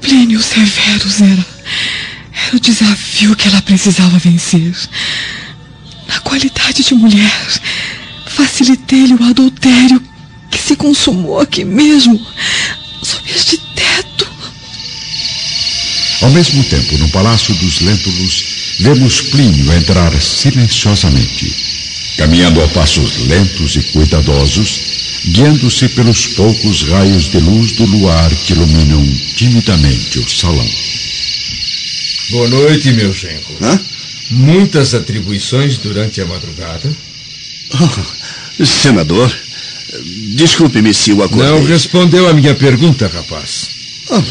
Plínio 0.00 0.42
Severus 0.42 1.20
era, 1.20 1.46
era 2.50 2.56
o 2.56 2.60
desafio 2.60 3.36
que 3.36 3.46
ela 3.46 3.62
precisava 3.62 4.18
vencer. 4.18 4.74
Na 6.08 6.18
qualidade 6.20 6.82
de 6.82 6.94
mulher, 6.94 7.60
facilitei-lhe 8.26 9.14
o 9.14 9.22
adultério 9.22 10.02
que 10.50 10.58
se 10.58 10.74
consumou 10.74 11.40
aqui 11.40 11.64
mesmo, 11.64 12.20
sob 13.02 13.30
este 13.30 13.56
teto. 13.56 14.28
Ao 16.22 16.30
mesmo 16.30 16.64
tempo, 16.64 16.98
no 16.98 17.08
Palácio 17.10 17.54
dos 17.54 17.80
Lentulus, 17.80 18.44
vemos 18.80 19.20
Plínio 19.22 19.72
entrar 19.72 20.12
silenciosamente, 20.20 21.54
caminhando 22.16 22.62
a 22.62 22.68
passos 22.68 23.28
lentos 23.28 23.76
e 23.76 23.82
cuidadosos, 23.92 24.80
guiando-se 25.26 25.88
pelos 25.90 26.26
poucos 26.26 26.82
raios 26.82 27.30
de 27.30 27.38
luz 27.38 27.72
do 27.72 27.84
luar 27.84 28.34
que 28.34 28.54
iluminam 28.54 29.06
timidamente 29.36 30.18
o 30.18 30.28
salão. 30.28 30.68
Boa 32.30 32.48
noite, 32.48 32.92
meu 32.92 33.12
genro. 33.12 33.56
Hã? 33.60 33.80
Muitas 34.30 34.94
atribuições 34.94 35.78
durante 35.78 36.20
a 36.20 36.26
madrugada? 36.26 36.88
Oh, 37.74 38.64
senador, 38.64 39.34
desculpe-me 40.34 40.94
se 40.94 41.12
o 41.12 41.22
acordei. 41.24 41.48
Não 41.48 41.64
respondeu 41.64 42.28
a 42.28 42.32
minha 42.32 42.54
pergunta, 42.54 43.08
rapaz. 43.08 43.68
Oh, 44.10 44.22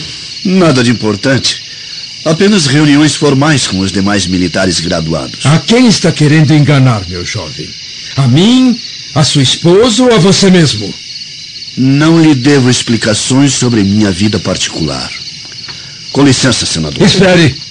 nada 0.46 0.82
de 0.82 0.92
importante. 0.92 1.62
Apenas 2.24 2.68
reuniões 2.68 3.16
formais 3.16 3.68
com 3.68 3.80
os 3.80 3.92
demais 3.92 4.26
militares 4.28 4.80
graduados. 4.80 5.46
A 5.46 5.60
quem 5.60 5.88
está 5.88 6.12
querendo 6.12 6.54
enganar, 6.54 7.06
meu 7.10 7.26
jovem? 7.26 7.70
A 8.16 8.28
mim, 8.28 8.80
a 9.14 9.24
sua 9.26 9.44
esposa 9.44 10.04
ou 10.04 10.14
a 10.14 10.18
você 10.18 10.50
mesmo? 10.50 10.94
Não 11.76 12.22
lhe 12.22 12.34
devo 12.34 12.70
explicações 12.70 13.54
sobre 13.54 13.84
minha 13.84 14.12
vida 14.12 14.40
particular. 14.40 15.12
Com 16.14 16.24
licença, 16.24 16.66
senador. 16.66 17.06
Espere! 17.06 17.69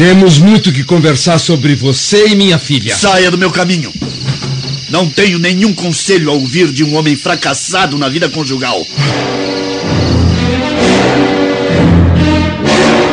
Temos 0.00 0.38
muito 0.38 0.72
que 0.72 0.82
conversar 0.82 1.36
sobre 1.36 1.74
você 1.74 2.28
e 2.28 2.34
minha 2.34 2.58
filha. 2.58 2.96
Saia 2.96 3.30
do 3.30 3.36
meu 3.36 3.50
caminho. 3.50 3.92
Não 4.88 5.06
tenho 5.06 5.38
nenhum 5.38 5.74
conselho 5.74 6.30
a 6.30 6.32
ouvir 6.32 6.72
de 6.72 6.82
um 6.82 6.96
homem 6.96 7.14
fracassado 7.14 7.98
na 7.98 8.08
vida 8.08 8.26
conjugal. 8.30 8.82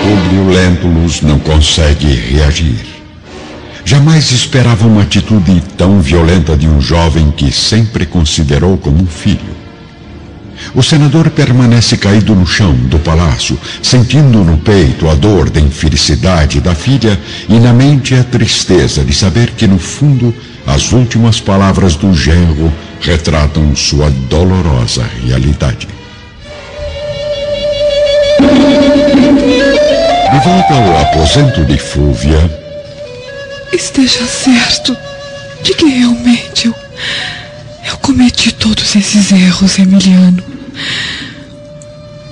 Publio 0.02 0.50
Lentulus 0.50 1.20
não 1.20 1.38
consegue 1.40 2.08
reagir. 2.08 2.80
Jamais 3.84 4.32
esperava 4.32 4.88
uma 4.88 5.02
atitude 5.02 5.62
tão 5.78 6.00
violenta 6.00 6.56
de 6.56 6.70
um 6.70 6.80
jovem 6.80 7.32
que 7.32 7.52
sempre 7.52 8.06
considerou 8.06 8.78
como 8.78 9.04
um 9.04 9.08
filho. 9.08 9.57
O 10.74 10.84
senador 10.84 11.30
permanece 11.30 11.98
caído 11.98 12.36
no 12.36 12.46
chão 12.46 12.74
do 12.74 13.00
palácio, 13.00 13.60
sentindo 13.82 14.44
no 14.44 14.58
peito 14.58 15.10
a 15.10 15.16
dor 15.16 15.50
da 15.50 15.60
infelicidade 15.60 16.60
da 16.60 16.76
filha 16.76 17.20
e 17.48 17.60
na 17.60 17.74
mente 17.74 18.16
a 18.16 18.24
tristeza 18.24 19.04
de 19.04 19.14
saber 19.14 19.52
que, 19.52 19.68
no 19.68 19.80
fundo, 19.80 20.34
as 20.66 20.92
últimas 20.92 21.40
palavras 21.40 21.96
do 21.96 22.14
genro 22.14 22.72
retratam 23.02 23.76
sua 23.76 24.10
dolorosa 24.30 25.04
realidade. 25.26 25.88
De 30.32 30.40
volta 30.44 30.74
ao 30.74 31.02
aposento 31.02 31.66
de 31.66 31.78
Fúvia. 31.78 32.38
Esteja 33.72 34.26
certo 34.26 34.96
de 35.64 35.74
que 35.74 35.86
realmente 35.86 36.68
eu, 36.68 36.76
eu 37.88 37.98
cometi 38.00 38.52
todos 38.52 38.96
esses 38.96 39.32
erros, 39.32 39.80
Emiliano. 39.80 40.44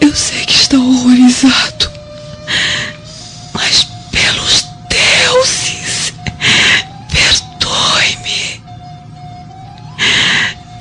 Eu 0.02 0.14
sei 0.14 0.46
que 0.46 0.54
está 0.54 0.78
horrorizado, 0.78 1.92
mas 3.54 3.88
pelos 4.12 4.68
deuses, 4.90 6.14
perdoe-me. 7.10 8.62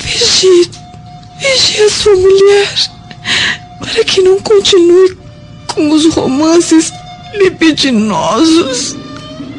Vigie, 0.00 0.70
vigie 1.38 1.82
a 1.82 1.90
sua 1.90 2.16
mulher, 2.16 2.74
para 3.78 4.04
que 4.04 4.22
não 4.22 4.40
continue 4.40 5.16
com 5.68 5.90
os 5.92 6.12
romances 6.14 6.92
libidinosos, 7.34 8.96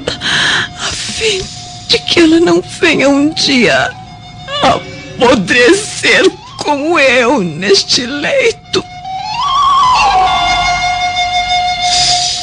a 0.07 0.91
fim 0.91 1.41
de 1.87 1.99
que 1.99 2.19
ela 2.19 2.39
não 2.39 2.61
venha 2.61 3.09
um 3.09 3.33
dia 3.33 3.89
apodrecer 5.15 6.29
como 6.57 6.99
eu 6.99 7.41
neste 7.41 8.05
leito. 8.05 8.83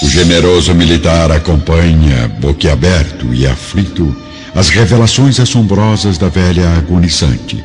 O 0.03 0.09
generoso 0.09 0.75
militar 0.75 1.31
acompanha, 1.31 2.29
boquiaberto 2.41 3.33
e 3.33 3.47
aflito, 3.47 4.15
as 4.55 4.69
revelações 4.69 5.39
assombrosas 5.39 6.19
da 6.19 6.29
velha 6.29 6.69
agonizante. 6.77 7.63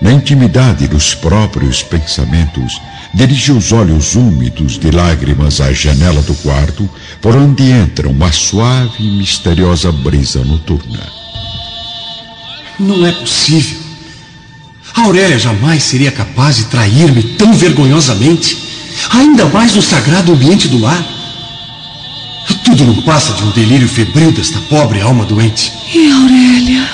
Na 0.00 0.12
intimidade 0.12 0.86
dos 0.86 1.14
próprios 1.14 1.82
pensamentos, 1.82 2.80
dirige 3.14 3.52
os 3.52 3.72
olhos 3.72 4.14
úmidos 4.14 4.78
de 4.78 4.90
lágrimas 4.90 5.60
à 5.60 5.72
janela 5.72 6.20
do 6.22 6.34
quarto, 6.34 6.88
por 7.20 7.34
onde 7.34 7.70
entra 7.70 8.08
uma 8.08 8.30
suave 8.30 9.02
e 9.02 9.18
misteriosa 9.18 9.90
brisa 9.90 10.44
noturna. 10.44 11.06
Não 12.78 13.06
é 13.06 13.12
possível. 13.12 13.85
Aurélia 14.96 15.38
jamais 15.38 15.82
seria 15.82 16.10
capaz 16.10 16.56
de 16.56 16.64
trair-me 16.64 17.22
tão 17.22 17.52
vergonhosamente, 17.52 18.56
ainda 19.10 19.44
mais 19.44 19.74
no 19.74 19.82
sagrado 19.82 20.32
ambiente 20.32 20.68
do 20.68 20.78
lar. 20.78 21.04
Tudo 22.64 22.84
não 22.84 23.02
passa 23.02 23.34
de 23.34 23.42
um 23.42 23.50
delírio 23.50 23.88
febril 23.88 24.32
desta 24.32 24.58
pobre 24.62 25.00
alma 25.00 25.24
doente. 25.24 25.70
E 25.94 26.10
Aurélia? 26.10 26.88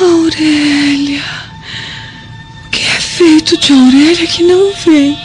Aurélia? 0.00 1.22
O 2.66 2.70
que 2.70 2.82
é 2.82 3.00
feito 3.00 3.58
de 3.58 3.72
Aurélia 3.72 4.26
que 4.26 4.42
não 4.42 4.72
vem? 4.84 5.18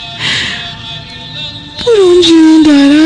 Por 1.82 1.98
onde 1.98 2.32
andará 2.34 2.99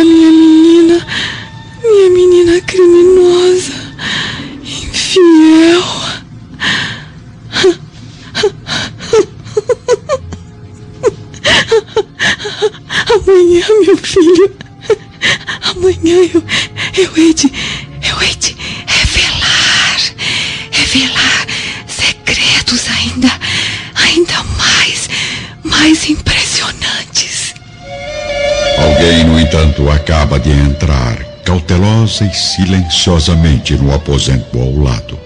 e 32.20 32.32
silenciosamente, 32.34 33.74
no 33.76 33.94
aposento 33.94 34.60
ao 34.60 34.76
lado. 34.76 35.18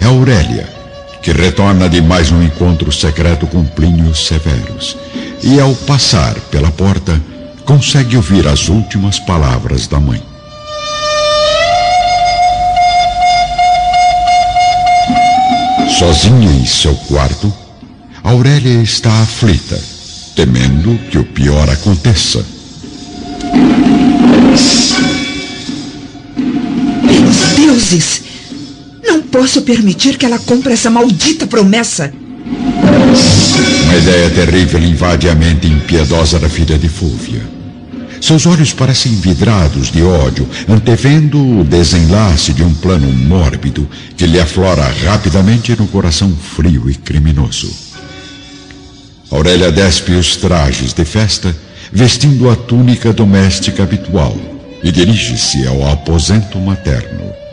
É 0.00 0.06
Aurélia, 0.06 0.68
que 1.22 1.32
retorna 1.32 1.88
de 1.88 2.00
mais 2.00 2.30
um 2.30 2.42
encontro 2.42 2.90
secreto 2.90 3.46
com 3.46 3.64
Plínio 3.64 4.14
Severus. 4.14 4.96
E 5.42 5.60
ao 5.60 5.74
passar 5.74 6.34
pela 6.50 6.70
porta, 6.70 7.20
consegue 7.64 8.16
ouvir 8.16 8.46
as 8.46 8.68
últimas 8.68 9.18
palavras 9.18 9.86
da 9.86 10.00
mãe. 10.00 10.22
Sozinha 15.98 16.50
em 16.50 16.64
seu 16.64 16.94
quarto, 16.94 17.52
Aurélia 18.22 18.82
está 18.82 19.10
aflita, 19.22 19.80
temendo 20.34 20.98
que 21.10 21.18
o 21.18 21.24
pior 21.24 21.68
aconteça. 21.70 22.55
Deuses! 27.86 28.22
Não 29.04 29.22
posso 29.22 29.62
permitir 29.62 30.18
que 30.18 30.26
ela 30.26 30.40
cumpra 30.40 30.72
essa 30.72 30.90
maldita 30.90 31.46
promessa. 31.46 32.12
Uma 33.84 33.96
ideia 33.96 34.30
terrível 34.30 34.82
invade 34.82 35.28
a 35.28 35.34
mente 35.34 35.68
impiedosa 35.68 36.38
da 36.40 36.48
filha 36.48 36.76
de 36.76 36.88
Fúvia. 36.88 37.40
Seus 38.20 38.44
olhos 38.44 38.72
parecem 38.72 39.14
vidrados 39.14 39.92
de 39.92 40.02
ódio, 40.02 40.48
antevendo 40.68 41.60
o 41.60 41.62
desenlace 41.62 42.52
de 42.52 42.64
um 42.64 42.74
plano 42.74 43.06
mórbido 43.12 43.88
que 44.16 44.26
lhe 44.26 44.40
aflora 44.40 44.92
rapidamente 45.04 45.76
no 45.78 45.86
coração 45.86 46.34
frio 46.34 46.90
e 46.90 46.94
criminoso. 46.94 47.70
Aurélia 49.30 49.70
despe 49.70 50.12
os 50.12 50.34
trajes 50.34 50.92
de 50.92 51.04
festa, 51.04 51.54
vestindo 51.92 52.50
a 52.50 52.56
túnica 52.56 53.12
doméstica 53.12 53.84
habitual, 53.84 54.36
e 54.82 54.90
dirige-se 54.90 55.66
ao 55.66 55.88
aposento 55.88 56.58
materno. 56.58 57.45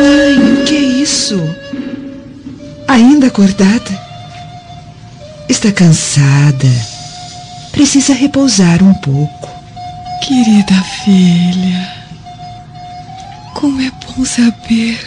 Mãe, 0.00 0.54
o 0.54 0.64
que 0.64 0.76
é 0.76 0.80
isso? 0.80 1.38
Ainda 2.88 3.26
acordada? 3.26 4.00
Está 5.46 5.70
cansada. 5.70 6.68
Precisa 7.70 8.14
repousar 8.14 8.82
um 8.82 8.94
pouco. 8.94 9.50
Querida 10.22 10.74
filha, 11.04 11.92
como 13.54 13.80
é 13.82 13.90
bom 14.06 14.24
saber 14.24 14.98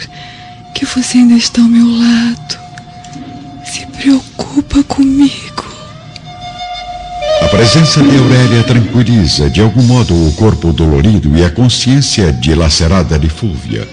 que 0.74 0.84
você 0.84 1.18
ainda 1.18 1.34
está 1.34 1.60
ao 1.60 1.68
meu 1.68 1.86
lado. 1.86 2.58
Se 3.64 3.86
preocupa 3.86 4.80
comigo. 4.84 5.64
A 7.42 7.48
presença 7.48 8.00
de 8.00 8.16
Aurélia 8.16 8.62
tranquiliza 8.62 9.50
de 9.50 9.60
algum 9.60 9.82
modo 9.82 10.14
o 10.28 10.32
corpo 10.34 10.72
dolorido 10.72 11.36
e 11.36 11.44
a 11.44 11.50
consciência 11.50 12.32
dilacerada 12.32 13.18
de 13.18 13.28
Fúvia, 13.28 13.86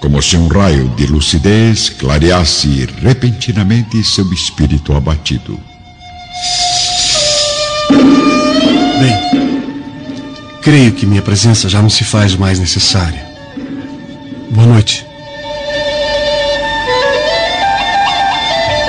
como 0.00 0.22
se 0.22 0.36
um 0.36 0.46
raio 0.48 0.88
de 0.90 1.06
lucidez 1.06 1.90
clareasse 1.90 2.88
repentinamente 3.02 4.02
seu 4.04 4.32
espírito 4.32 4.94
abatido. 4.94 5.58
Bem, 9.00 10.60
creio 10.62 10.92
que 10.92 11.06
minha 11.06 11.22
presença 11.22 11.68
já 11.68 11.82
não 11.82 11.90
se 11.90 12.04
faz 12.04 12.34
mais 12.36 12.58
necessária. 12.58 13.26
Boa 14.50 14.66
noite. 14.66 15.06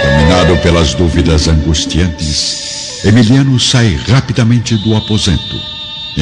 Dominado 0.04 0.58
pelas 0.62 0.94
dúvidas 0.94 1.48
angustiantes, 1.48 3.04
Emiliano 3.04 3.60
sai 3.60 3.96
rapidamente 4.08 4.76
do 4.78 4.96
aposento, 4.96 5.56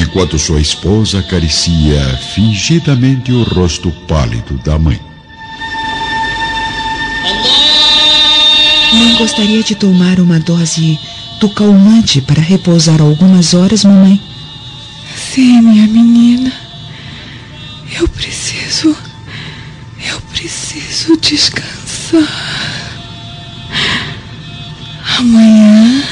enquanto 0.00 0.38
sua 0.38 0.60
esposa 0.60 1.18
acaricia 1.18 2.00
fingidamente 2.34 3.32
o 3.32 3.42
rosto 3.42 3.90
pálido 4.06 4.58
da 4.64 4.78
mãe. 4.78 5.00
Não 8.92 9.16
gostaria 9.16 9.62
de 9.62 9.74
tomar 9.74 10.18
uma 10.18 10.38
dose 10.38 10.98
do 11.40 11.48
calmante 11.50 12.20
para 12.20 12.40
repousar 12.40 13.00
algumas 13.00 13.54
horas, 13.54 13.84
mamãe? 13.84 14.20
Sim, 15.14 15.60
minha 15.60 15.86
menina. 15.86 16.52
Eu 17.98 18.08
preciso. 18.08 18.96
Eu 20.10 20.20
preciso 20.32 21.16
descansar. 21.16 22.22
Amanhã 25.18 26.04